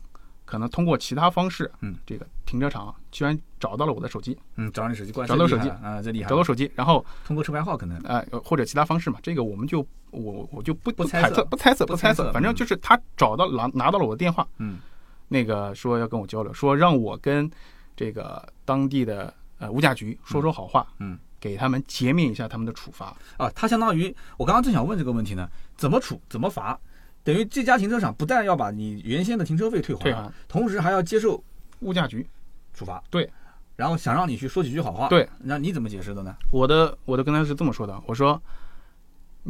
[0.45, 14.79] 可能通过其他方式，嗯，这个停车场居然找到了我的手机，嗯，找你手机关，找到手机啊，这厉害，找到手机，然后通过车牌号可能呃或者其他方式嘛，这个我们就我我就不不猜测不猜测不猜测反正嗯就是他找到拿拿到了我的电话，嗯
[15.27, 17.49] 那个说要跟我交流，说让我跟
[17.95, 23.15] 这个当地的呃物价局说说好话，嗯给他们减免一下他们的处罚。
[23.37, 26.77] 啊，他相当于我刚刚正想问这个问题呢，怎么处怎么罚？
[27.23, 31.41] 等于这家停车场不但要把你原先的停车费退还，退还同时还要接受
[31.81, 32.27] 物价局
[32.73, 33.03] 处罚。
[33.09, 33.29] 对，
[33.75, 35.07] 然后想让你去说几句好话。
[35.09, 36.35] 对，那你怎么解释的呢？
[36.51, 38.41] 我的我的跟他是这么说的，我说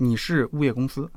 [0.01, 1.11] 你是物业公司，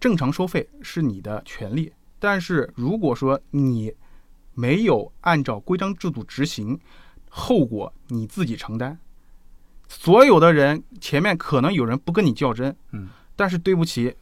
[0.00, 3.94] 正常收费是你的权利，但是如果说你
[4.54, 6.80] 没有按照规章制度执行，
[7.30, 8.98] 后果你自己承担。
[9.88, 14.16] 所有的人前面可能有人不跟你较真，嗯，但是对不起，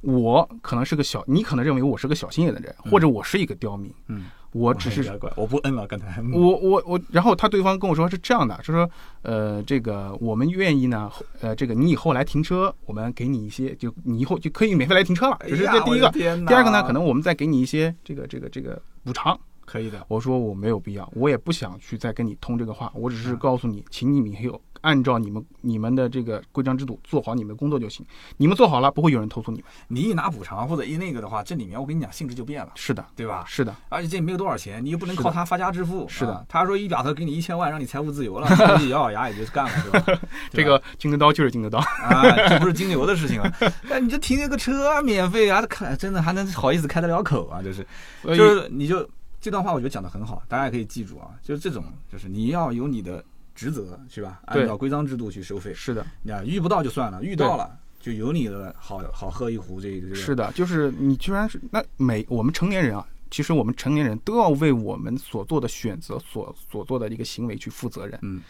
[0.00, 8.90] 我可能是个小，你可能认为我是个小心眼的人，嗯或者我是一个刁民，嗯，我只是我不摁了，刚才我我我，然后他对方跟我说是这样的，就说
[9.22, 16.10] 呃，这个我们愿意呢，呃，这个你以后来停车，我们给你一些，就你以后就可以免费来停车了，这是这第一个。
[16.10, 19.38] 第第二个呢，可能我们再给你一些这个这个这个补偿。
[19.64, 20.04] 可以的。
[20.08, 28.04] 我说我没有必要，我也不想去再跟你通这个话，我只是嗯告诉你，请你们以后按照你们你们的这个规章制度做好你们的工作就行。
[28.36, 29.66] 你们做好了，不会有人投诉你们。
[29.88, 33.44] 你一拿补偿或者一那个的话，这里面我跟你讲性质就变了，是的，对吧？
[33.46, 36.08] 是的，而且这也没有多少钱，你又不能靠他发家致富。
[36.08, 38.48] 是的啊他说一表头给你一千万，让你财务自由了，
[38.88, 40.20] 咬咬牙也就干了，是吧？
[40.50, 41.78] 这个金牛刀就是金牛刀。
[41.78, 43.52] 啊，这不是金牛的事情啊。
[43.88, 47.62] 那， 你就停那个车免费啊，开真的还能好意思开得了口啊？
[47.62, 47.86] 就是，
[48.24, 49.08] 就是你就
[49.40, 51.28] 这段话，我觉得讲的很好，大家也可以记住啊。
[51.42, 53.22] 就是这种，就是你要有你的
[53.60, 54.40] 职责，是吧？
[54.46, 55.74] 按照规章制度去收费。
[55.74, 60.06] 是的，那，遇不到就算了，遇到了就有你的好好喝一壶这个。
[60.06, 68.18] 这个是的，就是你居然是那每我们成年人啊，其实我们成年人都要为我们所做的选择、所所做的一个行为去负责任。
[68.22, 68.40] 嗯，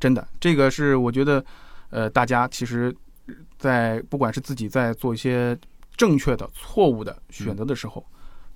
[0.00, 1.44] 真的，这个是我觉得，
[1.90, 2.92] 呃，大家其实，
[3.56, 5.56] 在不管是自己在做一些
[5.96, 8.04] 正确的、错误的选择的时候，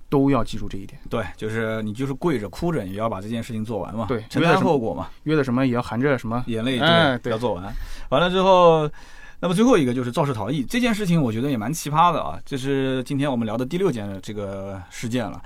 [0.08, 1.00] 都要记住这一点。
[1.08, 7.72] 对，就是你就是跪着哭着也要把这件事情做完嘛，对承担后果嘛，约的什么也要含着什么，眼泪哎对对要做完。
[8.10, 8.88] 完了之后，
[9.40, 12.38] 那么最后一个就是肇事逃逸这件事情，我觉得也蛮奇葩的啊。
[12.44, 15.42] 这是今天我们聊的第六件这个事件了。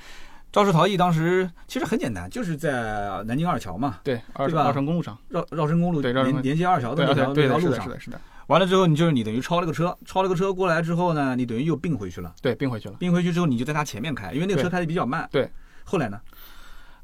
[0.50, 7.90] 肇事逃逸当时其实很简单，就是在南京二桥嘛，对，二对吧二城公路上，绕绕城公路对连连接二桥的对那条那条路上是。
[7.90, 12.34] 的，是的，完了之后，你就是你等于超了个车，超了个车过来之后呢，你等于又并回去了。
[12.42, 12.96] 对，并回去了。
[12.99, 15.26] 并回去之后，你就在他前面开，因为那个车开的比较慢。
[15.32, 15.51] 对。
[15.84, 16.20] 后来呢？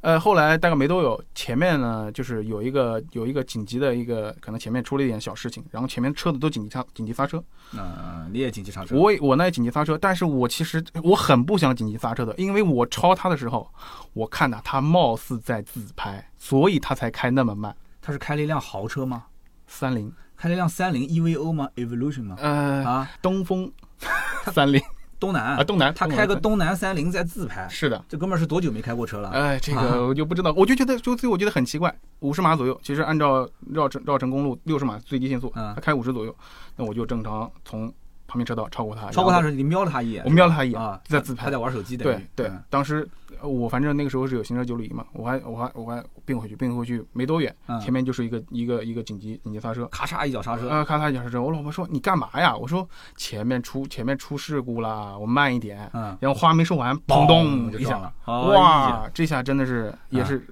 [0.01, 7.43] 呃，后来大概没多久，前面呢就是有一个有一个紧急的一个，可能前面出了一点小事情，然后前面车子都紧急刹紧急刹车，
[7.73, 8.95] 嗯，你也紧急刹车。
[8.95, 13.67] 我我呢也紧急刹车，但是我其实我很不想紧急刹车的，因为我超他的时候，
[14.13, 17.75] 我看到他貌似在自拍，所以他才开那么慢。
[18.03, 19.25] 他是开了一辆豪车吗？
[19.67, 22.37] 三菱，开了一辆三菱 EVO 吗？Evolution 吗？
[22.41, 23.71] 呃，啊，东风
[24.53, 24.81] 三菱，
[25.19, 29.31] 东南啊，东南，他开个东南三菱在自拍，是的，这哥们儿是多久没开过车了？
[29.31, 36.37] 哎，这个我就不知道，我就觉得就所以我觉得很奇怪，五十码左右，其实按照绕城绕城公路六十码最低限速，他开五十左右，
[36.77, 37.93] 那我就正常从。
[38.27, 41.97] 旁边车道超过他，超过他时候你瞄了他一眼，我瞄了他一眼啊，在自拍，他在玩手机。
[41.97, 43.09] 对对，当时
[43.43, 51.41] 我反正那个时候是有行车记录仪嘛，我还我还我还并回去，并回去没多远，前面就是一个一个一个紧急紧急刹车，咔嚓一脚刹车，啊咔嚓一脚刹车。
[51.43, 52.57] 我老婆说你干嘛呀？
[52.57, 55.91] 我说前面出前面出事故了，我慢一点。
[55.93, 60.47] 嗯，然后话没说完，砰咚就响了，哇，这下真的是也是。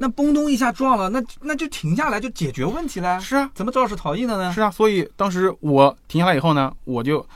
[0.00, 3.20] 那嘣咚一下撞了，那那就停下来就解决问题了。
[3.20, 4.52] 是啊，怎么肇事逃逸的呢？
[4.52, 7.26] 是啊，所以当时我停下来以后呢，我就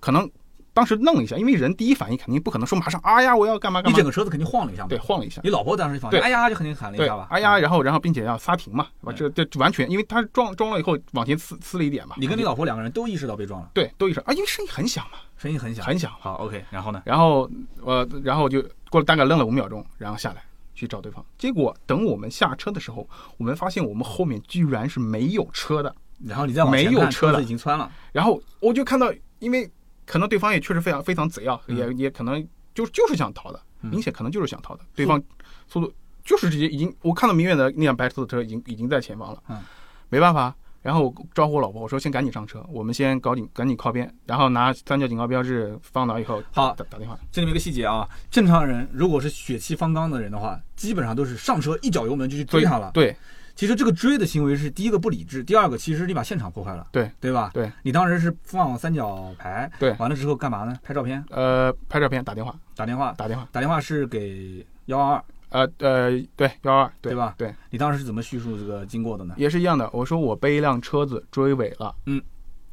[0.00, 0.28] 可能
[0.74, 3.94] 当时愣了一下，因为人第一反应肯定不可能说马上，哎呀，我要干嘛干嘛。
[3.94, 5.40] 你整个车子肯定晃了一下嘛，对，晃了一下。
[5.44, 7.26] 你老婆当时反应，哎呀，就肯定喊了一下吧。
[7.30, 12.16] 哎呀，然后然后并且要刹停嘛，这这完全，因为他撞撞了以后往前呲呲了一点嘛。
[12.18, 16.10] 你跟你老婆两个人都意识到被撞了，对，都意识啊，因为声音很响嘛，声音很响，很响。
[16.18, 17.02] 好，OK，然后呢？
[17.04, 17.48] 然后
[17.84, 20.42] 呃然后就过了大概愣了五秒钟，然后下来。
[20.82, 25.94] 去找对方，结果等我们下车的时候，我们发现我们后面居然是没有车的。
[26.26, 27.88] 然后你再往前看，车已经穿了。
[28.10, 29.70] 然后我就看到，因为
[30.04, 34.84] 可能对方也确实非常非常贼啊，也也可能就就是想逃的，明显可能就是想逃的。
[34.92, 35.22] 对方
[35.68, 35.92] 速度
[36.24, 39.40] 就是直接已经，我看到明远的那辆白色的车已经已经在前方了。
[39.48, 39.60] 嗯，
[40.08, 40.52] 没办法。
[40.82, 47.16] 然后招呼我老婆，我说先赶紧上车，我们先搞紧，赶紧靠边，然后拿三角警告标志放倒以后，好打打电话。
[47.30, 52.90] 这里面一个细节啊，正常人如果是血气方刚的人的话，基本上都是上车一脚油门就去追他了。
[52.92, 53.16] 对，
[53.54, 56.86] 其实这个追的行为是第一个不理智，第二个其实你把现场破坏了。
[56.90, 57.50] 对，对吧？
[57.54, 60.76] 对，你当时是放三角牌，对，完了之后干嘛呢？
[60.82, 61.24] 拍照片？
[61.30, 65.24] 呃，拍照片，打电话，打电话，打电话，打电话是给幺二二。
[65.52, 67.34] 呃呃，对幺二对吧？
[67.36, 69.34] 对，你当时是怎么叙述这个经过的呢？
[69.36, 72.20] 也是一样的，我说我被一辆车子追尾了，嗯，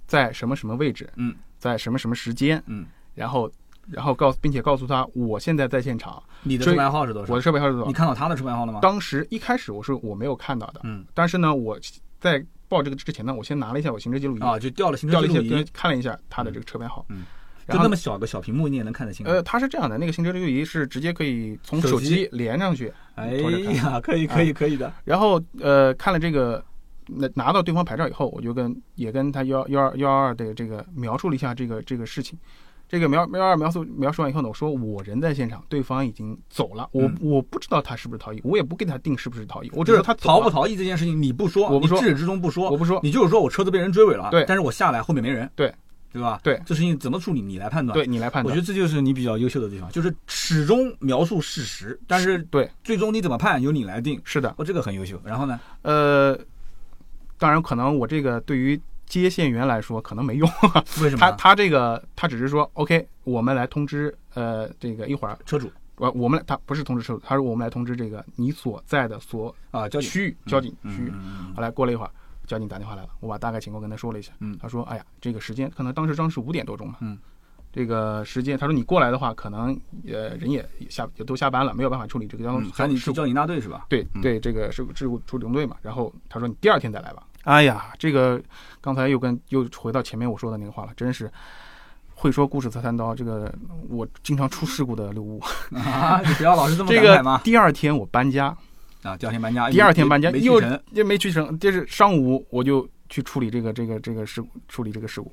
[0.08, 3.52] 在什么什么位置，嗯，在什么什么时间，嗯，然后
[3.88, 6.22] 然后告诉并且告诉他我现在在现场。
[6.44, 7.34] 你的车牌号是多少？
[7.34, 7.88] 我的车牌号是多少？
[7.88, 8.80] 你看到他的车牌号了吗？
[8.82, 11.78] 当时一开始我是我没有看到的，嗯，但是呢，我
[12.20, 17.26] 在报这个之前呢，我先拿了一下我行车记录仪啊，就调了行车记录仪，看了一下他的这个车牌号，嗯。
[17.70, 19.26] 就那么小个小屏幕，你也能看得清。
[19.26, 22.92] 呃，它是这样的，那个行车记录仪是直接可以从手机连上去。
[23.16, 23.34] 哎
[23.76, 24.92] 呀，可以可以可以的。
[25.04, 26.64] 然后呃，看了这个，
[27.08, 32.38] 拿拿到对方牌照以后，我就跟也跟他幺幺二幺二的这个描述了一下这个这个事情。
[32.88, 45.72] 这个描幺二描述描述完以后呢，我说我人在现场，对方已经走了，我我不知道他是不是逃逸，我也不给他定是不是逃逸，我只是他逃不逃逸这件事情你不说，我不说，至始至终不说，我不说，你就是说我车子被人追尾了，对，但是我下来后面没人，对。
[46.12, 46.40] 对吧？
[46.44, 47.94] 对，这事情怎么处理，你来判断。
[47.94, 54.20] 对你来判断，我觉得这就是你比较优秀的地方，就是始终描述事实，但是对最终你怎么判由你来定。
[54.24, 55.22] 是的，哦，这个很优秀。
[55.24, 55.60] 然后呢？
[55.84, 56.36] 呃，
[57.38, 60.50] 当然可能我这个对于接线员来说可能没用。
[61.02, 61.20] 为什么？
[61.20, 71.12] 他他这个他只是说 OK，我们来通知呃这个一会儿车主，我我们他不是通知车主，他说我们来通知这个你所在的所啊交区域交警区域。
[71.56, 72.12] 后来过了一会儿。
[72.50, 74.34] 交警打电话来了，我把大概情况跟他说了一下。
[74.40, 76.96] 嗯，他说：“哎呀，这个时间可能当时正是五点多钟嘛。
[77.02, 77.16] 嗯，
[77.72, 82.68] 这个时间，他说你过来的话，可能呃人也下也都下班了，没有办法处理这个交通。
[82.72, 83.86] 赶紧去交警大队是吧？
[83.88, 85.78] 对对，这个事故事故处理中队嘛。
[85.84, 87.22] 然后他说你第二天再来吧。
[87.44, 88.42] 哎呀，这个
[88.82, 91.32] 刚才又跟又回到前面我说的那个话了，真是
[92.16, 93.14] 会说故事的三刀。
[93.14, 93.54] 这个
[93.88, 95.40] 我经常出事故的刘物
[95.76, 98.58] 啊，你不要老是这么 这个第二天我搬家。
[99.04, 105.32] 啊，第二天搬家，第二天搬家又又没去成，就是上午我就去处理这个这个这个事故，处理这个事故。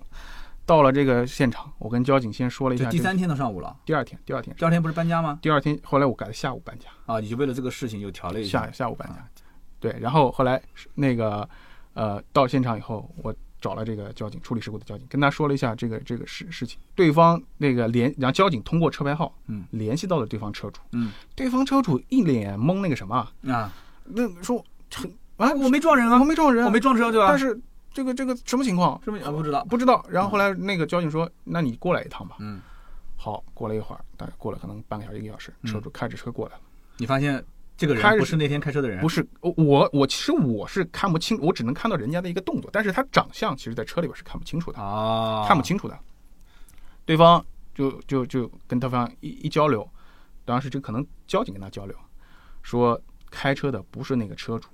[0.65, 2.91] 到了这个现场，我跟交警先说了一下。
[2.91, 3.77] 第三天的上午了。
[3.85, 5.39] 第二天，第二天，第二天不是搬家吗？
[5.41, 6.89] 第二天，后来我改了下午搬家。
[7.07, 8.67] 啊，你就为了这个事情又调了一下。
[8.67, 9.17] 下下午搬家。
[9.79, 10.61] 对，然后后来
[10.95, 11.49] 那个
[11.95, 13.35] 呃到现场以后，我。
[13.61, 16.79] 找了这个交警处理事故的交警，跟他说了一下这个这个事事情。
[16.95, 23.17] 对方那个联然后交警通过车牌号，嗯，联系到了对方车主，嗯，对方车主一脸懵，那个什么
[23.49, 23.73] 啊，
[24.05, 27.29] 那说很啊，我没撞人啊，我没撞人，我没撞车对吧？
[27.29, 27.59] 但是
[27.93, 29.01] 这个这个什么情况？
[29.05, 29.31] 什么啊？
[29.31, 30.05] 不知道，不知道。
[30.09, 32.37] 然后后来那个交警说，那你过来一趟吧。
[32.41, 32.61] 嗯，
[33.17, 36.61] 好，过了一会儿，大概过了可能半个小时一个小时，车主开着车过来了。
[36.99, 37.43] 你发现？
[37.77, 45.99] 这个人不是那天开车的人，不是我，我其实我是看不清，我只能看到人家的一个动作，但是他长相其实，在车里边是看不清楚的啊，看不清楚的。
[47.05, 49.87] 对方就就就跟对方一一交流，
[50.47, 51.95] 当时就可能交警跟他交流，
[52.63, 52.99] 说
[53.31, 54.69] 开车的不是那个车主，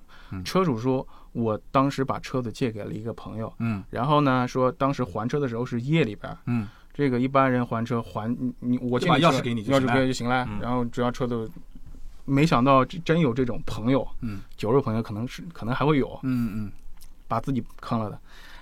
[0.45, 11.51] 车主说我当时把车子借给了一个朋友，嗯，然后呢说当时还车的时候是夜里边，嗯，这个一般人还车还你你我就把钥匙给你，钥匙给就行了，然后只要车子。
[12.25, 16.71] 没想到真有这种朋友，嗯，酒肉朋友可能是可能还会有，嗯嗯，
[17.27, 18.19] 把自己坑了的。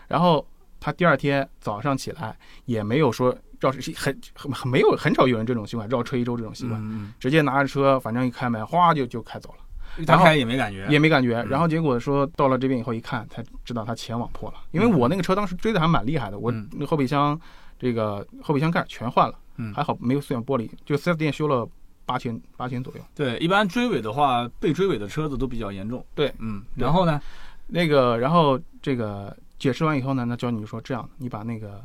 [0.07, 0.45] 然后
[0.79, 2.35] 他第二天早上起来
[2.65, 9.57] 也没有说绕是很很很没有很少有人这种习惯绕车一周这种习惯，嗯直接拿着车反正一开门哗就就开走了，
[9.97, 11.35] 嗯，打开也没感觉，也没感觉。
[11.43, 11.49] 嗯。
[11.49, 16.67] 然后结果说到了这边以后一看，才知道他前网破了，因为我那个车当时追的还蛮厉害的，我嗯。
[16.71, 17.39] 那后备箱
[17.79, 19.73] 这个后备箱盖全换了，嗯。
[19.73, 21.67] 还好没有碎玻璃，就四 S 店修了
[22.05, 23.03] 八千八千左右。
[23.15, 26.05] 对，一般追尾的话，被追尾的车子都比较严重。
[26.13, 27.21] 对，嗯，然后呢，
[27.67, 31.83] 那个，然后这个解释完以后呢，那交警就说这样，你把那个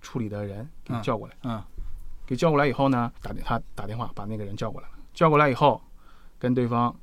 [0.00, 1.62] 处理的人给嗯叫过来，嗯
[2.26, 5.80] 给叫过来以后呢，打电他打电话把那个人叫过来了，叫过来以后，
[6.38, 6.94] 跟对方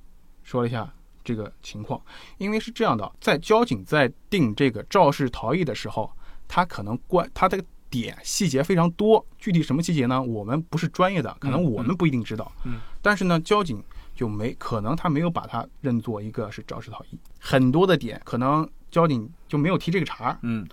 [0.44, 0.92] 说了一下
[1.24, 2.02] 这个情况，
[2.38, 6.12] 因为是这样的，在交警在定这个肇事逃逸的时候，
[6.48, 10.22] 他可能关他这个点细节非常多，具体什么细节呢？
[10.22, 13.84] 我们不是专业的，可能嗯我们不一定知道，嗯，但是呢，交警
[14.16, 20.68] 就没可能他没有把它认作一个是肇事逃逸，很多的点可能交警就没有提这个茬儿，嗯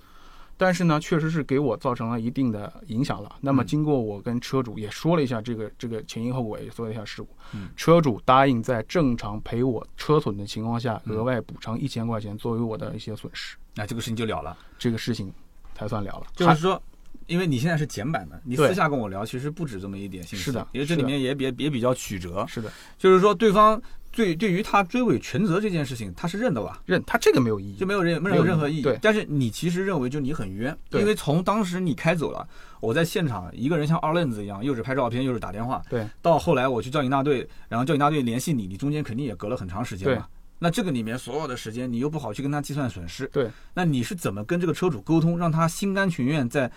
[0.56, 3.36] 但是呢，确实是给我造成了一定的影响了。
[3.40, 7.28] 那么嗯经过我跟车主也说了一下这个这个前因后果，也说了一下事故。
[7.54, 14.56] 嗯车主答应在正常赔我车损的情况下，嗯额外补偿一千块钱作为我的一些损失，那这个事情就了了。
[14.78, 15.32] 这个事情
[15.74, 16.26] 才算了了。
[16.36, 16.80] 就是说，
[17.26, 20.44] 因为你现在是简版的，你私下跟我聊，其实不止这么一点信息。
[20.44, 22.44] 是的因为这里面也也也比较曲折。
[22.48, 23.80] 是的，就是说，对方
[24.12, 26.80] 对对于他追尾全责这件事情，他是认的吧？
[26.86, 27.86] 认他这个没有意义就。
[27.86, 28.82] 没有任没没有有任何意义。
[28.82, 32.46] 对但是你其实认为就你很冤，对因为从当时你开走了，
[32.80, 40.26] 我在现场一个人像二愣子一样，又是拍照片又是打电话，对，到后来我去交警大队，然后交警大队联系你，你中间肯定也隔了很长时间嘛。
[40.60, 46.70] 那这个里面所有的时间，你又不好去跟他计算损失，对，那你是怎么跟这个车主沟通，让他心甘情愿在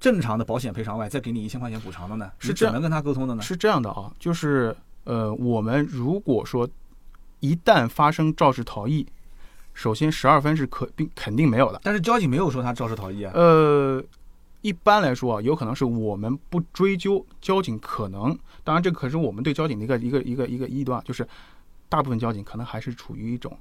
[0.00, 2.32] 正常的保险赔偿外再给你一千块钱补偿的呢？
[2.38, 3.42] 是怎么跟他沟通的呢？
[3.42, 4.74] 是这样的啊，就是
[5.04, 6.68] 呃，我们如果说
[7.40, 9.06] 一旦发生肇事逃逸，
[9.74, 11.80] 首先十二分是可并肯定没有的。
[11.84, 13.32] 但是交警没有说他肇事逃逸啊。
[13.34, 14.02] 呃，
[14.62, 21.26] 一般来说啊，有可能是我们不追究交警，可能当然这可是我们对交警的一个一个一个一个臆断，就是
[21.88, 23.54] 大部分交警可能还是处于一种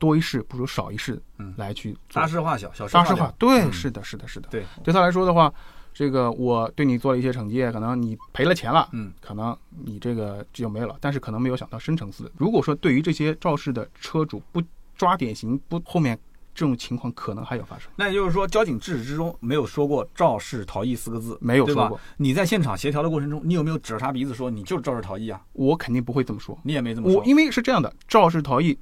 [0.00, 3.32] 多一事不如少一事嗯来去做大事化小，小事大事化。
[3.38, 4.48] 对，嗯是的，是的，是的。
[4.50, 5.52] 对，对他来说的话，
[5.92, 12.32] 这个我对你做了一些惩戒，可能你赔了钱了，嗯，可能你这个就没了，但是可能没有想到深层次。
[12.36, 14.62] 如果说对于这些肇事的车主不
[14.96, 16.18] 抓典型，不后面
[16.54, 25.40] 这种情况可能还有发生，那也就是说，交警至始至终没有说过肇事逃逸四个字，没有说过，你在现场协调的过程中，你有没有指着他鼻子说你就是肇事逃逸啊？
[25.52, 26.58] 我肯定不会这么说。
[26.64, 28.76] 你也没这么说我，因为是这样的，肇事逃逸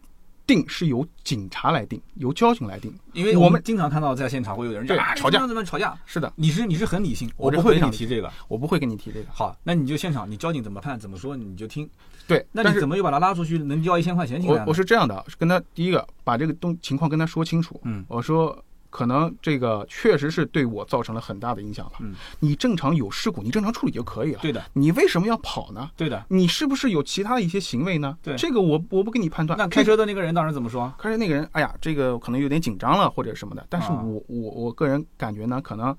[0.48, 2.92] 定是由警察来定，由交警来定。
[3.12, 5.96] 因为我们经常看到在现场会有人对啊吵架你怎么吵架？
[6.06, 8.32] 是的，你是你是很理性，我我不会跟你提这个。
[8.48, 9.26] 我不会跟你提这个。
[9.30, 11.88] 好，那你就现场，你交警怎么判怎么说你就听。
[12.26, 14.62] 对，那你怎么又把他拉出去，能交一千块钱进来？
[14.62, 17.78] 我我是这样的，跟他第一个把这个东情况跟他说清楚。
[17.84, 18.56] 嗯我说
[18.90, 21.92] 可能这个确实是对我造成了很大的影响了。
[22.00, 24.38] 嗯，你正常有事故，你正常处理就可以了。
[24.40, 25.90] 对的，你为什么要跑呢？
[25.96, 26.24] 对的。
[26.28, 28.16] 你是不是有其他的一些行为呢？
[28.22, 29.58] 对这个我我不跟你判断。
[29.58, 30.92] 那开车的那个人当时怎么说？
[30.98, 33.66] 开车那个人，哎呀，这个可能有点紧张了或者什么的。
[33.68, 35.96] 但是啊我我我个人感觉呢，可能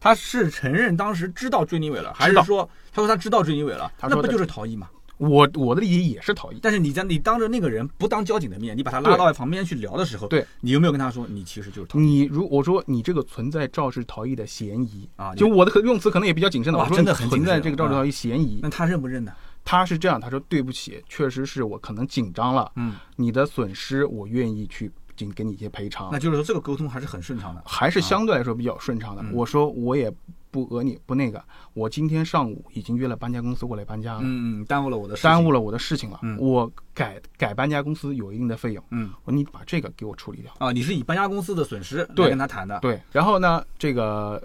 [0.00, 3.90] 他是承认当时知道追你尾了，还是说他说他知道追你尾了？
[3.98, 4.88] 他说那不就是逃逸吗？
[5.18, 6.58] 我我的理解也是逃逸。
[6.62, 15.34] 但是你在你当着那个人不当交警的面，你把他拉对到旁边去聊的时候，对你有没有跟他说你其实就是逃逸你如我说你这个存在肇事逃逸的嫌疑啊？
[15.34, 18.60] 就我的用词可能也比较谨慎的，我说真的很存在这个肇事逃逸嫌疑。
[18.62, 19.32] 那他认不认呢？
[19.64, 27.62] 他是这样，他说对不起，确实是我可能紧张了，嗯，你的损失我愿意去仅给你一些赔偿那，就是说这个沟通还是很顺畅的。
[27.66, 29.22] 还是相对来说比较顺畅的。
[29.22, 30.10] 嗯我说我也
[30.50, 31.42] 不讹你不那个，
[31.74, 40.52] 我今天上午已经约了搬家公司过来搬家了，嗯嗯，耽误了我的事情耽误了我的事情了，嗯我改改搬家公司有一定的费用，嗯我说你把这个给我处理掉。
[40.58, 42.78] 啊，你是以搬家公司的损失来对跟他谈的。
[42.80, 44.42] 对，然后呢，这个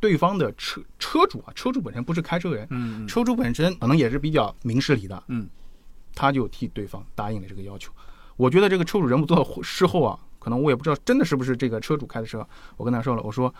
[0.00, 5.48] 对方的车车主啊，车主本身不是开车人，嗯嗯车主本身可能也是比较明事理的，嗯，
[6.14, 7.92] 他就替对方答应了这个要求。
[8.36, 12.46] 我觉得这个车主人不做事后啊，可能我也不知道真的是不是这个车主开的车。
[12.76, 13.52] 我跟他说了，我说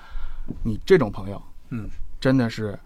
[0.63, 1.89] 你这种朋友嗯，
[2.21, 2.79] 真的是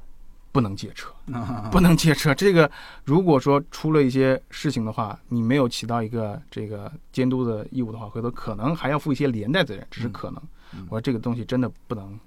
[0.53, 2.35] 不能借车，啊不能借车。
[2.35, 2.71] 这个
[3.05, 10.43] 如果说出了一些事情的话，你没有起到一个这个监督的义务的话，回头可能还要负一些连带责任，只是可能。
[10.73, 12.19] 嗯我说这个东西真的不能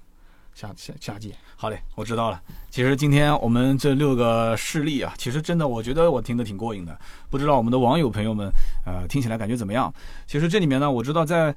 [0.54, 1.34] 下下下借。
[1.56, 2.40] 好嘞，我知道了。
[2.68, 6.98] 其实今天我们这六个事例啊，其实真的我觉得我听得挺过瘾的。
[7.30, 8.50] 不知道我们的网友朋友们，
[8.84, 9.92] 呃，听起来感觉怎么样？
[10.26, 11.54] 其实这里面呢，我知道在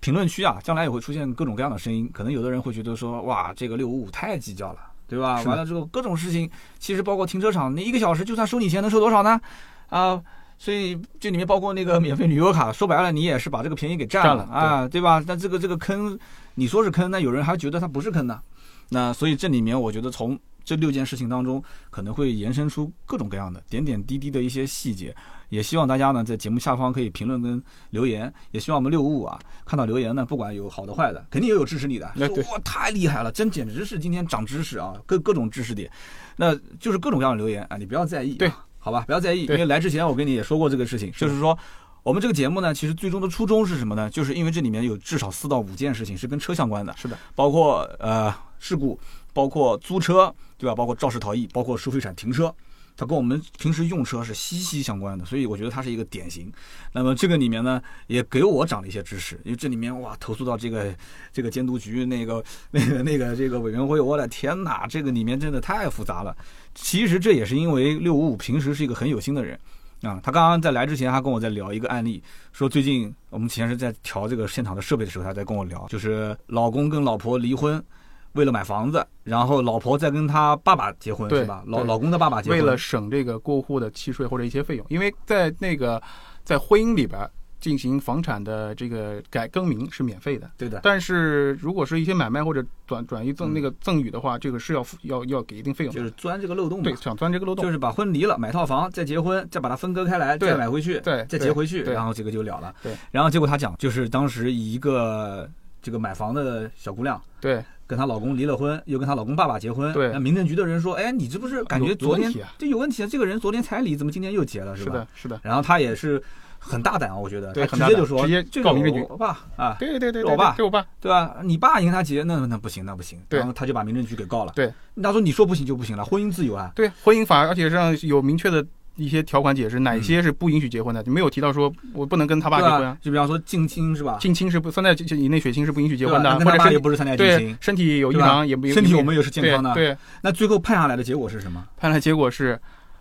[0.00, 2.10] 评论区啊，将来也会出现各种各样的声音。
[2.12, 5.42] 可能有的人会觉得说，哇，这个六五五太计较了，对吧？
[5.42, 9.40] 完了之后各种事情，其实包括停车场，那一个小时就算收你钱，能收多少呢？
[9.88, 10.22] 啊、
[10.56, 15.22] 所以这里面包括那个免费旅游卡，说白了你也是把这个便宜给占了占了啊，对吧？
[15.26, 16.18] 那这个这个坑，
[16.54, 18.40] 你说是坑，那有人还觉得它不是坑呢。
[18.88, 25.14] 那所以这里面我觉得从这六件事情当中，可能会延伸出各种各样的点点滴滴的一些细节。
[25.48, 35.90] 也希望大家呢在节目下方可以评论跟留言，也希望我们六五五啊看到留言呢，不管有好的坏的，肯定也有支持你的，哇太厉害了，真简直是今天长知识啊，各各种知识点，
[36.36, 41.58] 那就是各种各样的留言啊，你不要在意、啊，对，好吧，不要在意，因为来之前我跟你也说过这个事情，就是说。
[42.02, 44.08] 我们这个节目呢，其实最终的初衷是什么呢？
[44.08, 48.98] 就是因为这里面有至少四到五件事情是跟车相关的，是的，包括呃事故，
[49.32, 50.74] 包括租车，对吧？
[50.74, 52.54] 包括肇事逃逸，包括收费站停车，
[52.96, 56.52] 它跟我们平时用车是息息相关的，所以我觉得它是一个典型。
[56.92, 60.94] 那么这个里面呢，也给我长了一些知识，因为这里面哇，投诉到这个
[61.32, 66.36] 这个监督局那个 那个那个这个委员会，我的天哪，这个里面真的太复杂了。
[66.74, 69.58] 其实这也是因为六五五平时是一个很有心的人。
[70.02, 72.22] 啊，他刚刚在来之前还跟我在聊一个案例，
[72.52, 77.84] 说最近我们前是在调这个现场的设备的时候，他在跟我聊，就是老公跟老婆离婚，
[78.32, 81.62] 为了买房子，然后老婆再跟他爸爸结婚，是吧？
[81.66, 86.02] 老老公的爸爸结婚，为了省这个过户的契税或者一些费用，因为在那个
[86.44, 87.28] 在婚姻里边
[87.60, 93.52] 进行房产的这个改更名是免费的，对的，但是如果是一些买卖或者转转移赠嗯。
[93.52, 96.84] 那个赠与的话，这个是要付要要给一定费用，就是钻这个漏洞嘛。
[96.84, 101.92] 对，想钻这个漏洞，就是把婚离了，买套房，再结婚，再把它分割开来，再买回去，对再结回去，对。
[101.92, 102.74] 然后这个就了了。
[102.82, 105.46] 对，然后结果他讲，就是当时一个
[105.82, 107.20] 这个买房的小姑娘。
[107.42, 109.92] 对跟她老公离了婚，又跟她老公爸爸结婚。
[109.92, 113.08] 对那民政局的人说：“哎，你这不是感觉昨天问题啊这有问题啊？
[113.10, 114.72] 这个人昨天才离，怎么今天又结了？
[114.72, 116.22] 吧？”是的，是的，然后他也是
[116.60, 121.38] 很大胆啊，我觉得，他对直接就说，直接这告民政局个我爸啊，对对对，是我爸对我爸，对吧？
[121.42, 123.18] 你爸你跟他结，那那不行，那不行。
[123.30, 124.52] 然后他就把民政局给告了。
[124.54, 124.72] 对，
[125.02, 126.70] 他说你说不行就不行了，婚姻自由啊。
[126.76, 128.64] 对婚姻法，而且上有明确的
[129.00, 132.96] 一些条款解释，嗯哪些是不允许结婚的，就没有提到说我不能跟他爸结婚啊？。
[133.00, 134.18] 就比方说近亲是吧？
[134.20, 139.72] 近亲是不三代以内血亲是不允许结婚的，或者也不是三代近亲，身体有异常也不身体我们也是健康的。
[139.74, 141.64] 对对，那最后判下来的结果是什么？
[141.76, 142.60] 判下来结果是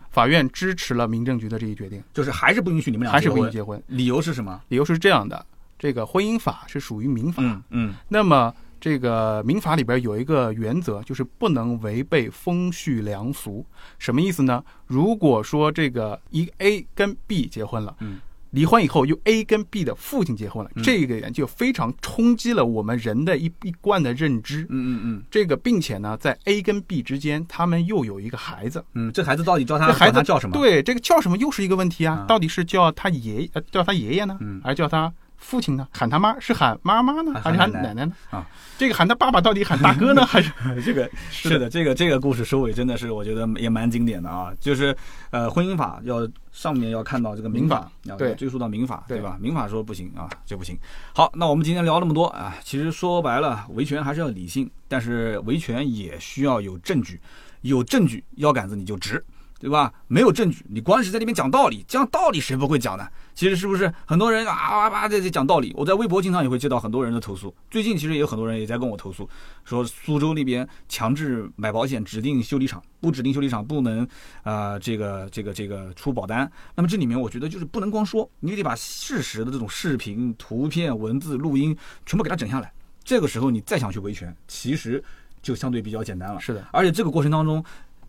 [0.10, 3.82] 法院支持了民政局的这一决定，就是还是不允许你们俩还是不允许结婚。
[3.88, 4.60] 理由是什么？
[4.70, 5.46] 理由是这样的：
[5.78, 13.66] 这个婚姻法是属于民法，嗯嗯那么这个民法里边有一个原则，就是不能违背风序良俗。
[13.98, 14.64] 什么意思呢？
[14.88, 18.20] 如果说这个一 A 跟 B 结婚了，嗯，
[18.52, 24.64] 离婚以后又 A 跟 B 的父亲结婚了，嗯这个点就非常冲击了我们人的一一贯的认知。
[24.64, 30.54] 嗯嗯嗯这个，并且呢，在 A 跟 B 之间，他们又有一个孩子，嗯，这孩子到底叫他这孩子他叫什么？
[30.58, 32.26] 对，这个叫什么又是一个问题啊啊？
[32.28, 35.88] 到底是叫他爷呃叫他爷爷呢，嗯还是叫他父亲呢？
[35.92, 38.14] 喊他妈是喊妈妈呢，还是喊奶奶呢？
[38.30, 38.46] 啊，
[38.78, 40.52] 这个喊他爸爸到底喊大哥呢， 还是
[40.84, 44.96] 这个是的，这个这个故事收尾真的是我觉得也蛮经典的啊，就是
[45.32, 49.38] 呃婚姻法要上面要看到这个民法，要对追溯到民法，对对吧？
[49.40, 50.78] 民法说不行啊，这不行。
[51.14, 57.20] 好，那我们今天聊那么多啊，其实说白了，维权还是要理性，但是维权也需要有证据，
[57.62, 59.24] 有证据腰杆子你就直。
[59.62, 59.92] 对吧？
[60.08, 63.06] 没有证据，你光是在那边讲道理，讲道理谁不会讲呢？
[63.40, 65.74] 其实是不是很多人啊啊啊在这讲道理？
[65.78, 69.30] 我在微博经常也会接到很多人的投诉，最近其实也有很多人也在跟我投诉，
[69.64, 74.04] 说苏州那边强制买保险，指定修理厂，不指定修理厂不能
[74.44, 76.52] 啊、呃这个这个这个出保单。
[76.76, 81.74] 那么这里面我觉得就是不能光说，你得把事实的这种视频、图片、文字、录音
[82.06, 82.70] 全部给它整下来。
[83.06, 85.02] 这个时候你再想去维权，其实
[85.42, 86.42] 就相对比较简单了。
[86.42, 87.64] 是的，而且这个过程当中，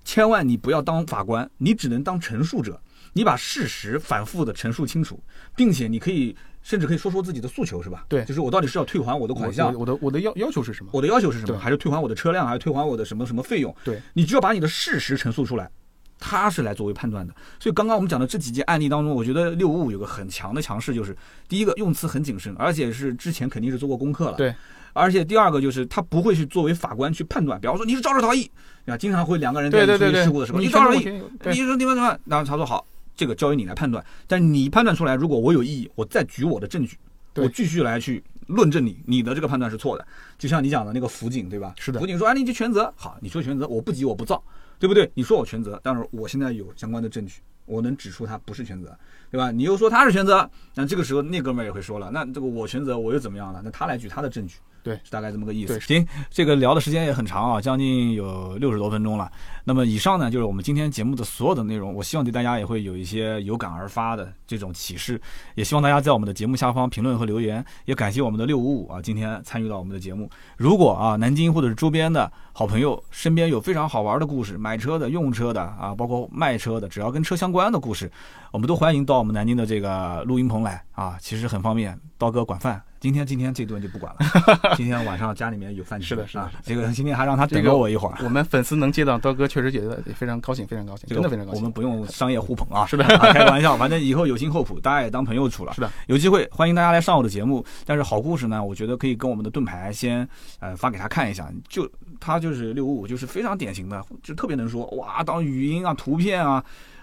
[0.04, 5.22] 千万你不要当法官，你只能当陈述者，你把事实反复的陈述清楚，
[5.56, 8.04] 并且你可以甚至可以说说自己的诉求，是吧？
[8.08, 10.90] 对就是我到底是要退还我的款项我，的我的要要求是什么？
[10.92, 11.58] 我的要求是什么？
[11.58, 13.74] 还是退还我的车辆，还是退还我的什么什么费用？
[13.84, 15.70] 对，你只要把你的事实陈述出来，
[16.18, 17.34] 他是来作为判断的。
[17.58, 21.16] 所以刚刚我们讲的这几件案例当中，我觉得六五五有个很强的强势，就是
[21.48, 24.36] 第一个用词很谨慎，而且是之前肯定是做过功课了。
[24.36, 24.54] 对。
[24.92, 28.50] 而且第二个就是他不会去作为法官去判断，比方说你是肇事逃逸，
[28.86, 31.04] 啊，经常会两个人在处对对对对，理事故的时候，你肇事逃逸，
[31.38, 32.18] 对你说你们怎么？
[32.24, 32.84] 然后他说好，
[33.20, 34.02] 这个交由你来判断。
[34.26, 36.96] 但你判断出来，如果我有异议，我再举我的证据，
[37.34, 40.06] 我继续来去论证你，你的这个判断是错的。
[40.38, 41.74] 就像你讲的那个辅警，对吧？
[41.78, 44.42] 是的辅警说啊，你就全责，好，你说全责，我不急我不躁，
[44.78, 45.10] 对不对？
[45.12, 48.98] 你说我全责，但是我现在有相关的证据，我能指出他不是全责，
[49.30, 49.50] 对吧？
[49.50, 53.60] 你又说他是全责，那这个时候那哥们儿也会说了，那这个我全责我又怎么样了？
[53.64, 54.56] 那他来举他的证据。
[54.82, 55.78] 对是大概这么个意思。
[55.78, 59.30] 行，这个聊的时间也很长啊，将近有六十多分钟了。
[59.62, 61.92] 那么以上呢，就是我们今天节目的所有的内容。
[61.94, 65.20] 我希望对大家也会有一些有感而发的这种启示，
[65.54, 67.62] 也希望大家在我们的节目下方评论和留言。
[67.84, 70.30] 也感谢我们的六五五啊，今天参与到我们的节目。
[70.56, 77.52] 如果啊，南京或者是周边的好朋友身边有非常好玩的故事，买车的、用车的啊，包括卖车的，只要跟车相。
[77.52, 78.10] 关的故事，
[78.50, 82.82] 我们都欢迎到我们南京的这个录音棚来啊，其实很方便，刀哥管饭。
[82.98, 84.18] 今天今天这顿就不管了，
[84.76, 86.08] 今天晚上家里面有饭吃。
[86.08, 86.50] 是的，是的。
[86.62, 88.18] 这个今天还让他等了我一会儿。
[88.22, 91.60] 我们粉丝能接到刀哥，确实觉得非常高兴，非常高兴，真的非常高兴。
[91.60, 95.72] 我们不用商业互捧啊，是的，开个玩笑，反正以后有心厚朴，大家也当朋友处了。
[95.72, 97.64] 是的，有机会欢迎大家来上我的节目。
[97.86, 100.26] 但是好故事呢，我觉得可以跟我们的盾牌先
[100.58, 101.50] 呃发给他看一下。
[101.68, 106.62] 就他就是六五五，就是非常典型的，就特别能说哇，当语音啊、图片啊。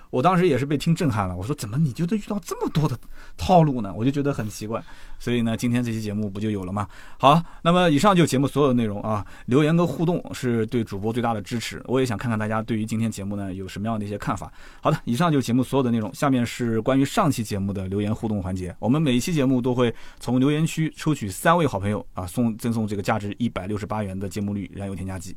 [0.10, 2.98] 我当时也是被听震撼了，我说怎么你就能遇到这么多的
[3.36, 3.94] 套路呢？
[3.96, 4.82] 我就觉得很奇怪，
[5.20, 6.88] 所以呢，今天这期节目不就有了吗？
[7.20, 14.52] 好，那么以上就节目所有的内容啊，留言跟互动是对主播最大的支持，我也想看看大家对于今天节目呢有什么样的一些看法。
[14.82, 25.36] 好的，以上就是节目所有的内容，下面是关于上期节目的留言互动环节，我们每一期节目都会从留言区抽取三位好朋友啊，送赠送这个价值一百六十八元的节目绿燃油添加剂。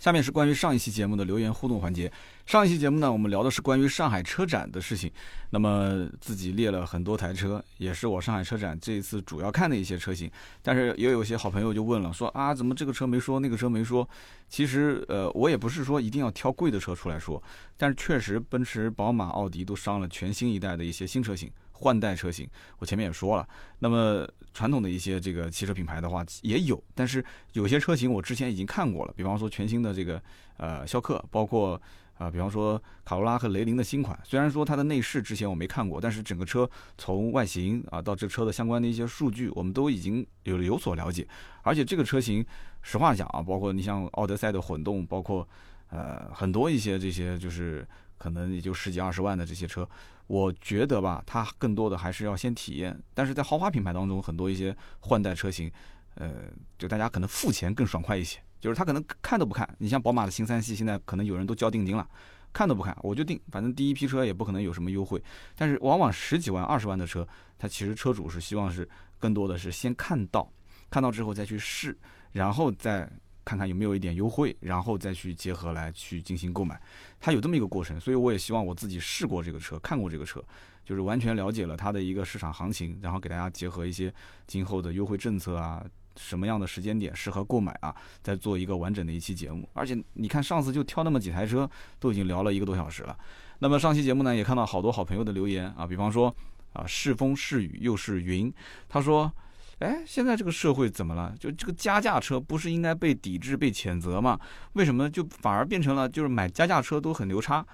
[0.00, 2.10] 下面是关于上一期节目的留言互动环节。
[2.46, 5.12] 上一期节目呢，我们聊的是关于上海车展的事情。
[5.50, 10.30] 那么自己列了很多台车，也是我上海车展这一次主要看的一些车型。
[10.62, 14.08] 但是也有些好朋友就问了，说啊，怎么这个车没说，那个车没说？
[14.48, 17.40] 其实，呃，我也不是说一定要挑贵的车出来说，
[17.76, 21.50] 但是确实，奔驰、宝马、奥迪都上了全新一代的一些新车型。
[21.80, 22.46] 换代车型，
[22.78, 23.48] 我前面也说了。
[23.78, 27.24] 那么传统的一些这个汽车品牌的话也有，但是
[27.54, 29.14] 有些车型我之前已经看过了。
[29.16, 30.22] 比方说全新的这个
[30.58, 31.80] 呃逍客，包括
[32.18, 34.18] 啊，比方说卡罗拉和雷凌的新款。
[34.22, 36.68] 虽然说它的内饰之前我没看过，但是整个车
[36.98, 41.26] 从外形啊到这车的相关的一些数据，我们都已经有有所了解。
[41.62, 42.44] 而且这个车型，
[42.82, 45.48] 实话讲啊，包括你像奥德赛的混动，包括
[45.88, 47.86] 呃很多一些这些就是
[48.18, 49.88] 可能也就十几二十万的这些车。
[50.30, 52.96] 我觉得吧，它更多的还是要先体验。
[53.14, 55.68] 但是在豪华品牌当中，很多一些换代车型，
[56.14, 56.44] 呃，
[56.78, 58.38] 就大家可能付钱更爽快一些。
[58.60, 59.68] 就是他可能看都不看。
[59.80, 62.08] 你像宝马的新三系，现在可能有人都交定金了，
[62.52, 65.20] 看都不看，我就定，反正第一批车也不可能有什么优惠。
[65.56, 67.26] 但是往往十几万、二十万的车，
[67.58, 70.48] 它其实车主是希望是更多的是先看到，
[70.88, 71.98] 看到之后再去试，
[72.30, 73.10] 然后再。
[73.44, 76.80] 看看有没有一点优惠，然后再去结合来去进行购买，
[77.18, 80.44] 它有这么一个过程，所以我也希望我自己试过这个车，看过这个车，
[80.84, 84.12] 就是完全了解了它的一个市场行情，然后给大家结合一些
[84.46, 85.84] 今后的优惠政策啊，
[86.16, 89.68] 什么样的时间点适合购买啊，再做一个完整的一期节目。
[89.72, 91.68] 而且你看上次就挑那么几台车，
[91.98, 93.18] 都已经聊了一个多小时了。
[93.58, 96.34] 那么上期节目呢，也看到好多好朋友的留言啊，比方说
[96.72, 98.52] 啊是风是雨又是云，
[98.88, 99.32] 他说。
[99.80, 101.34] 哎，现在这个社会怎么了？
[101.38, 104.38] 就这个加价车不是应该被抵制、被谴责吗？
[104.74, 107.66] 为什么就反而变成了就是买加价车都很牛叉？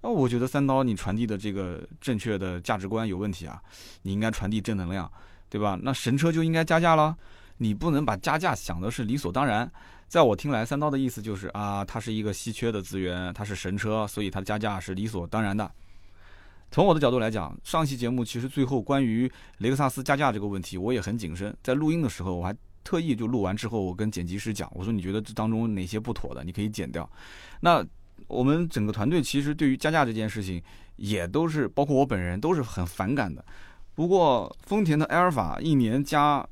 [0.00, 3.62] 那我觉得三刀你传递的这个正确的价值观有问题啊！
[4.02, 5.08] 你应该传递正能量，
[5.48, 5.78] 对吧？
[5.80, 7.16] 那神车就应该加价了，
[7.58, 9.70] 你不能把加价想的是理所当然。
[10.08, 15.70] 在我听来，三刀的意思就是啊，它是一个稀缺的资源，它是神车，所以它加价是理所当然的。
[16.72, 21.54] 从我的角度来讲，上期节目其实最后关于雷克萨斯加价这个问题，我也很谨慎。
[21.62, 27.06] 在录音的时候，我还特意就录完之后，我跟剪辑师讲，我说你觉得这当中哪些不妥的，你可以剪掉。
[27.60, 27.84] 那
[28.26, 30.62] 我们整个团队其实对于加价这件事情，
[30.96, 33.44] 也都是包括我本人都是很反感的。
[33.94, 36.42] 不过丰田的埃尔法一年加，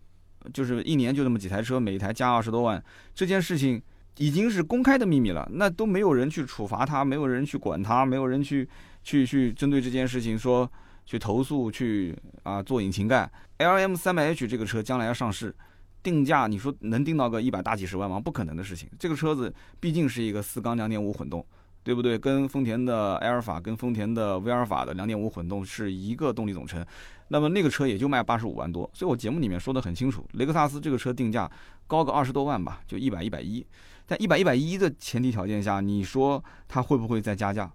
[0.52, 3.80] 就是一年就那么几台车，每一台加二十多万，这件事情
[4.18, 8.68] 已经是公开的秘密了，那都没有人去处罚他，没有人去管他，没有人去。
[9.02, 10.70] 去去针对这件事情说
[11.06, 15.54] 去投诉去啊做引擎盖，L M 三百 H 这个车将来要上市，
[16.02, 18.20] 定价你说能定到个一百大几十万吗？
[18.20, 18.88] 不可能的事情。
[18.98, 21.44] 这个车子毕竟是一个四缸两点五混动，
[21.82, 22.18] 对不对？
[22.18, 26.84] 跟丰田的埃尔法跟丰田的威尔法的两点五混动是一个动力总成，
[27.28, 28.88] 那么那个车也就卖八十五万多。
[28.94, 31.50] 所以我节目里面说的很清楚，雷克萨斯这个车定价
[31.86, 33.66] 高个二十多万吧，就一百一百一。
[34.06, 37.70] 在一百一百一的前提条件下，你说它会不会再加价？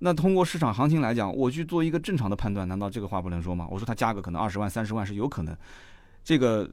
[0.00, 3.66] 那通过市场行情来讲，我去做一个正常的判断，难道这个话不能说吗？
[3.70, 5.56] 我说它价格可能二十万、三十万是有可能。
[6.22, 6.68] 这个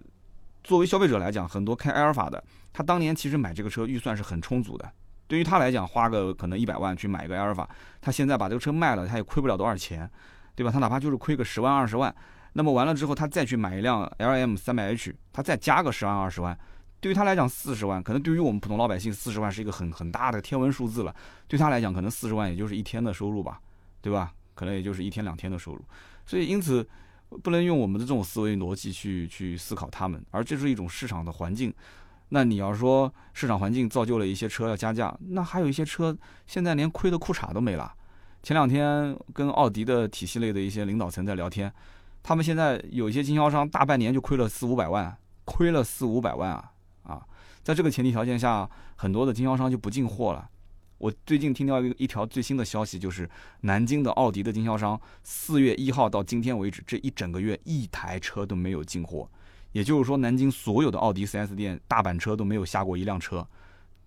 [0.63, 4.91] 作为消费者来讲，很多开埃尔法的，他当年其实买这个车预算是很充足的。
[5.27, 7.67] 对于他来讲，花个可能一百万去买一个埃尔法，
[7.99, 10.07] 他现在把这个车卖了，他也亏不了多少钱，
[10.53, 10.71] 对吧？
[10.71, 12.13] 他哪怕就是亏个十万、二十万，
[12.53, 16.55] 那么完了之后，他再去买一辆 L M 三百 H，他再加个十万、二十万。
[16.99, 21.13] 对于他来讲，四十万可能对于我们普通老百姓，四十万是一个很很大的天文数字了。
[21.47, 23.59] 对他来讲，可能四十万也就是一天的收入吧，
[24.01, 24.33] 对吧？
[24.55, 25.81] 可能也就是一天两天的收入。
[26.25, 26.87] 所以因此，
[27.43, 31.71] 不能用我们的这种思维逻辑去去思考他们，而这是一种市场的环境。
[32.29, 36.17] 那你要说市场环境造就了一些车要加价，那还有一些车
[36.47, 37.93] 现在连亏的裤衩都没了。
[38.41, 41.71] 前两天跟奥迪的体系类的一些领导层在聊天，
[42.23, 46.71] 他们现在有一些经销商大半年就亏了四五百万，亏了四五百万啊。
[47.65, 50.47] 在这个前提条件下，很多的经销商就不进货了，
[50.99, 53.27] 我最近听到一一条最新的消息，就是
[53.61, 59.27] 南京的奥迪的经销商，四月一号到今天为止，这一整个月一台车都没有进货。
[59.71, 63.43] 也就是说，南京所有的奥迪 4S 店大板车都没有下过一辆车，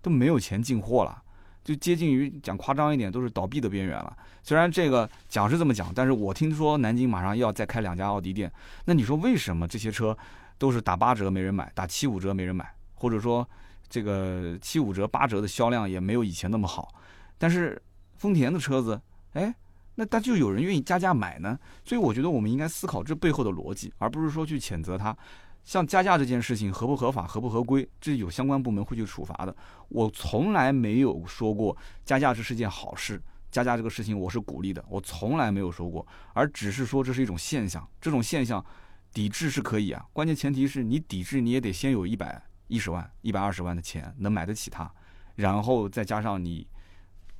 [0.01, 1.21] 都没有钱进货了，
[1.61, 4.15] 就接近于讲夸张一点，都是倒闭的边缘了。
[4.41, 8.49] 虽然这个讲是这么讲，但是我听说南京马上要再开两家奥迪店，
[8.85, 10.17] 那你说为什么这些车
[10.57, 13.47] 都是打八折没人买，打七五折没人买，或者说
[13.89, 16.93] 这个七五折八折的销量也没有以前那么好？
[17.37, 17.81] 但是
[18.17, 19.01] 丰田的车子，
[19.33, 19.53] 哎，
[19.95, 21.57] 那他就有人愿意加价买呢？
[21.83, 25.17] 所以我觉得我们应该思考这背后的逻辑，而不是说去谴责他。
[25.63, 29.55] 像加价这件事情合不合法、合不合规，这有相关部门会去处罚的。
[29.89, 33.21] 我从来没有说过加价这是件好事，
[33.51, 37.87] 加价这个事情我是鼓励的，我从来没有说过，而只是说这是一种现象。
[38.01, 38.65] 这种现象
[39.13, 44.89] 抵制是可以啊，关键前提是你抵制你也得先有一百一十万、一百二十万的钱能买得起它，
[45.35, 46.65] 然后再加上你。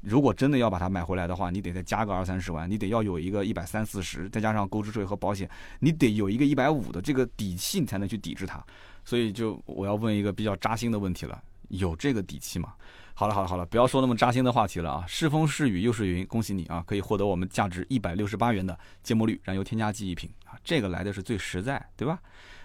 [0.02, 5.50] 如果真的要把它买回来的话，你得再加个二三十万，你得要有一个一百三四十，再加上购置税和保险，
[5.82, 8.66] 你得有一个一百五的这个底气，你才能去抵制它。
[9.04, 12.74] 所以，就我要问一个比较扎心的问题了：有这个底气吗？
[13.20, 15.04] 好了，好了，好了，不要说那么扎心的话题了啊！
[15.06, 22.18] 是风是雨又是云，恭喜你啊，可以获得我们价值一百六十八元的芥末绿燃油添加剂一瓶啊，这个来的是最实在，对吧？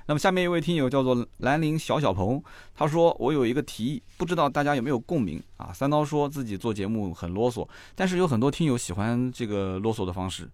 [0.06, 2.40] 那么下面一位听友叫做兰陵小小鹏，
[2.72, 5.72] 他说我有一个提议，不知道大家有没有共鸣啊？
[5.72, 10.48] 三刀说自己做节目很啰嗦，但是有很多听友喜欢这个啰嗦的方式，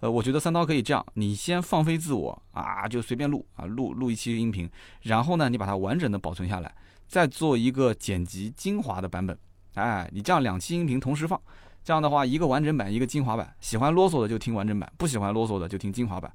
[0.00, 4.68] 呃，我觉得三刀可以这样，你先放飞自我啊，就随便录啊，录录一期音频，
[5.02, 6.74] 然后呢，你把它完整的保存下来，
[7.06, 9.38] 再做一个剪辑精华的版本，
[9.74, 11.40] 哎，你这样两期音频同时放，
[11.84, 16.32] 这样的话一个完整版一个精华版，喜欢啰嗦的就听完整版，不喜欢啰嗦的就听精华版。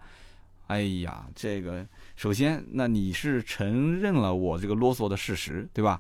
[0.67, 1.85] 哎呀，这个
[2.15, 5.99] 首先，那你是承认了我这个啰嗦的事实，对吧？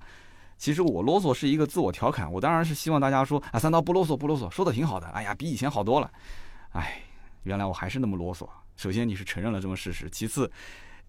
[0.57, 5.07] 其实我啰嗦是一个自我调侃，我当然是希望大家说啊，三刀不啰嗦不啰嗦，说的挺好的。
[5.07, 6.11] 哎呀，比以前好多了。
[6.73, 7.01] 哎，
[7.43, 8.47] 原来我还是那么啰嗦。
[8.75, 10.51] 首先你是承认了这么事实，其次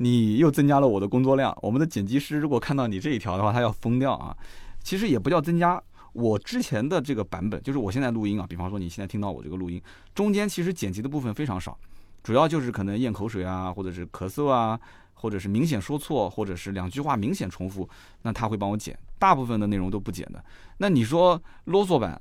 [0.03, 1.55] 你又增加了我的工作量。
[1.61, 4.35] 我们的剪辑师如果看到你这一条的话，他要疯掉啊。
[4.83, 5.81] 其实也不叫增加，
[6.15, 9.81] 我之前的这个版本，就是我现在录音啊，比方说你现在听到我这个录音，
[10.15, 11.79] 中间其实剪辑的部分非常少。
[12.23, 14.81] 主要就是可能咽口水啊，或者是咳嗽啊，
[15.13, 17.87] 或者是明显说错，或者是两句话明显重复，
[18.23, 18.99] 那他会帮我剪。
[19.19, 20.43] 大部分的内容都不剪的。
[20.79, 22.19] 那你说啰嗦版，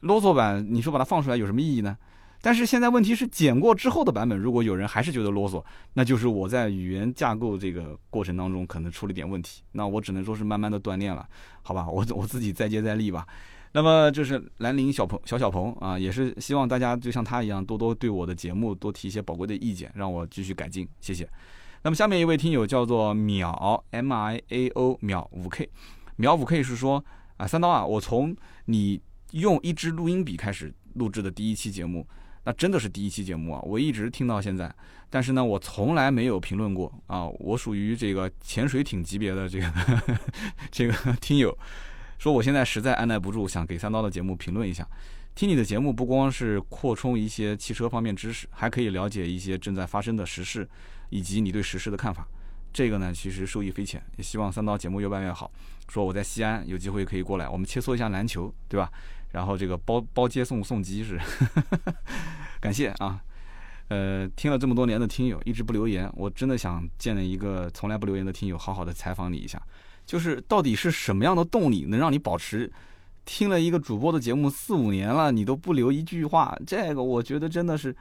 [0.00, 1.96] 啰嗦版，你说把它放出来有什么意义呢？
[2.44, 5.64] 但是现在问题是剪过之后的版本，如果有人还是觉得啰嗦，
[5.94, 9.62] 那就是我在语言架构这个过程当中可能出了点问题。
[9.72, 11.26] 那我只能说是慢慢的锻炼了，
[11.62, 13.26] 好吧，我我自己再接再厉吧。
[13.72, 21.26] 那么就是兰陵小鹏小小鹏啊，也是希望大家就像他一样，多多对我的节目多提一些宝贵的意见，让我继续改进，谢谢。
[21.82, 25.66] 那么下面一位听友叫做秒 M I A O 秒五 K，
[26.16, 27.02] 秒五 K 是说
[27.38, 29.00] 啊，三刀啊，我从你
[29.30, 32.06] 用一支录音笔开始录制的第一期节目，
[32.44, 34.72] 那真的是第一期节目啊，我一直听到现在，
[35.08, 39.72] 但是呢，我从来没有评论过啊，我属于这个潜水艇级别的这个
[40.70, 41.56] 这个听友。
[42.18, 44.86] 说我现在实在按耐不住，想给三刀的节目评论一下。
[45.34, 50.66] 听你的节目不光是扩充一些汽车方面知识，还可以了解一些正在发生的时事，
[51.10, 52.26] 以及你对时事的看法。
[52.72, 54.02] 这个呢，其实受益匪浅。
[54.16, 55.50] 也希望三刀节目越办越好。
[55.88, 58.90] 说我在西安有机会可以过来，我们切磋一下篮球，对吧？
[59.34, 61.20] 然后这个包包接送送机是，
[62.60, 63.20] 感谢啊。
[63.88, 69.60] 呃，听了这么多年的听友一直不留言，我真的想见一个从来不留言的听友，好好的采访你一下。
[70.06, 72.72] 就是到底是什么样的动力能让你保持
[73.24, 76.56] 听了一个主播的节目四五年了，你都不留一句话？
[76.66, 77.94] 这个我觉得真的是。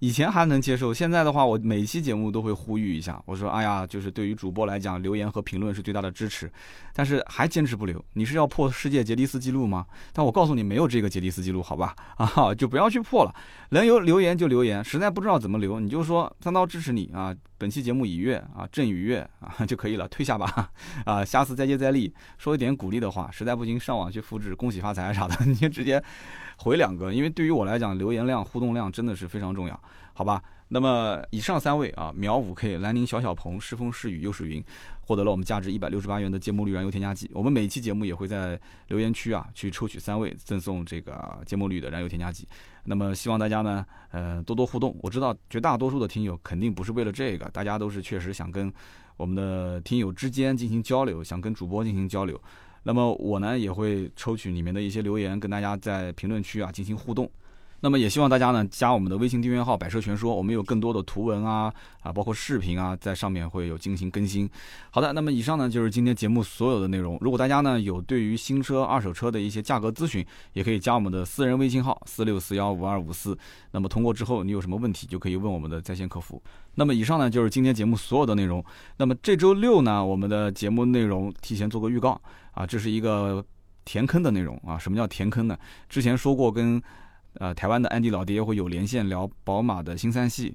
[0.00, 6.48] 以前还能接受，现在的话，我每期节目都会呼吁一下，我说，哎呀，就是对于主播来讲，留言和评论是最大的支持，
[6.94, 9.84] 但是还坚持不留，你是要破世界杰尼斯纪录吗？
[10.12, 11.96] 但我告诉你，没有这个杰尼斯纪录，好吧？
[12.16, 13.34] 啊，就不要去破了，
[13.70, 20.70] 能有留言就留言，实在不知道怎么留，你就说三刀支持你啊，本期节目已阅啊，朕已阅啊就可以了，退下吧，
[21.04, 26.00] 啊，下次再接再厉，说一点鼓励的话，实在不行上网去复制，恭喜发财啥的，你就直接。
[26.58, 29.80] 回两个，因为对于我来讲，留言量、互动量真的是非常重要，
[30.12, 30.42] 好吧？
[30.70, 34.62] 那么以上三位啊，秒五 K、兰陵小小鹏、是风是雨又是云，
[35.00, 37.30] 获得了我们价值一百六十八元的芥末绿燃油添加剂。
[37.32, 42.46] 我们每期节目也会在留言区啊去抽取三位，赠送这个芥末绿的燃油添加剂。
[42.84, 44.94] 那么希望大家呢，呃，多多互动。
[45.00, 48.70] 我知道绝大多数的听友肯定不是为了这个，大家都是确实想跟
[49.16, 52.38] 我们的听友之间进行交流，想跟主播进行交流。
[52.88, 57.30] 那么我呢也会抽取里面的一些留言，跟大家在评论区啊进行互动。
[57.80, 64.48] 那么也希望大家呢加我们的微信订阅号“百车全说”，我们有更多的图文啊啊，包括视频啊，在上面会有进行更新。
[64.90, 67.18] 好的，那么以上呢就是今天节目所有的内容。
[67.20, 73.36] 如果大家呢有对于新车、二手车的一些价格咨询，也可以加我们的私人微信号四六四幺五二五四。
[73.70, 76.42] 那么通过之后，你有什么问题就可以问我们的在线客服。
[76.74, 78.64] 那么以上呢就是今天节目所有的内容。
[78.96, 82.20] 那么这周六呢，我们的节目内容提前做个预告
[82.58, 83.44] 啊，这是一个
[83.84, 84.76] 填坑的内容啊。
[84.76, 85.56] 什么叫填坑呢？
[85.88, 86.82] 之前说过跟。
[87.34, 90.52] 呃，台湾的安迪老爹会有连线聊宝马的新三系，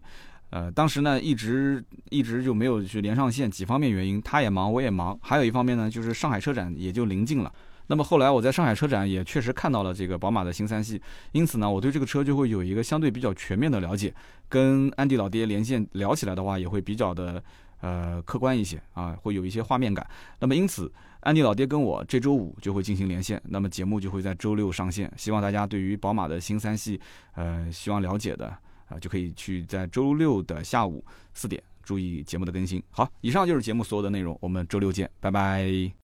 [0.50, 7.50] 呃，当时呢一直一直就没有去连上线，几方面原因，他也忙，我也忙，还有一方面呢就是上海车展也就临近了。
[7.88, 11.02] 那么后来我在上海车展也确实看到了这个宝马的新三系，
[11.32, 14.14] 因此呢我对这个车就会有一个相对比较全面的了解，
[14.50, 17.42] 跟安迪老爹连线聊起来的话也会比较的
[17.80, 20.06] 呃客观一些啊，会有一些画面感。
[20.40, 20.92] 那么因此。
[21.24, 25.12] 安迪老爹跟我这周五就会进行连线，那么节目就会在周六上线。
[25.18, 27.00] 希望大家对于宝马的新三系，
[27.36, 28.48] 呃，希望了解的
[28.88, 32.84] 啊，就可以去在周六的下午四点注意节目的更新。
[32.92, 35.94] 好，以上就是节目所有的内容，我们周六见，拜拜。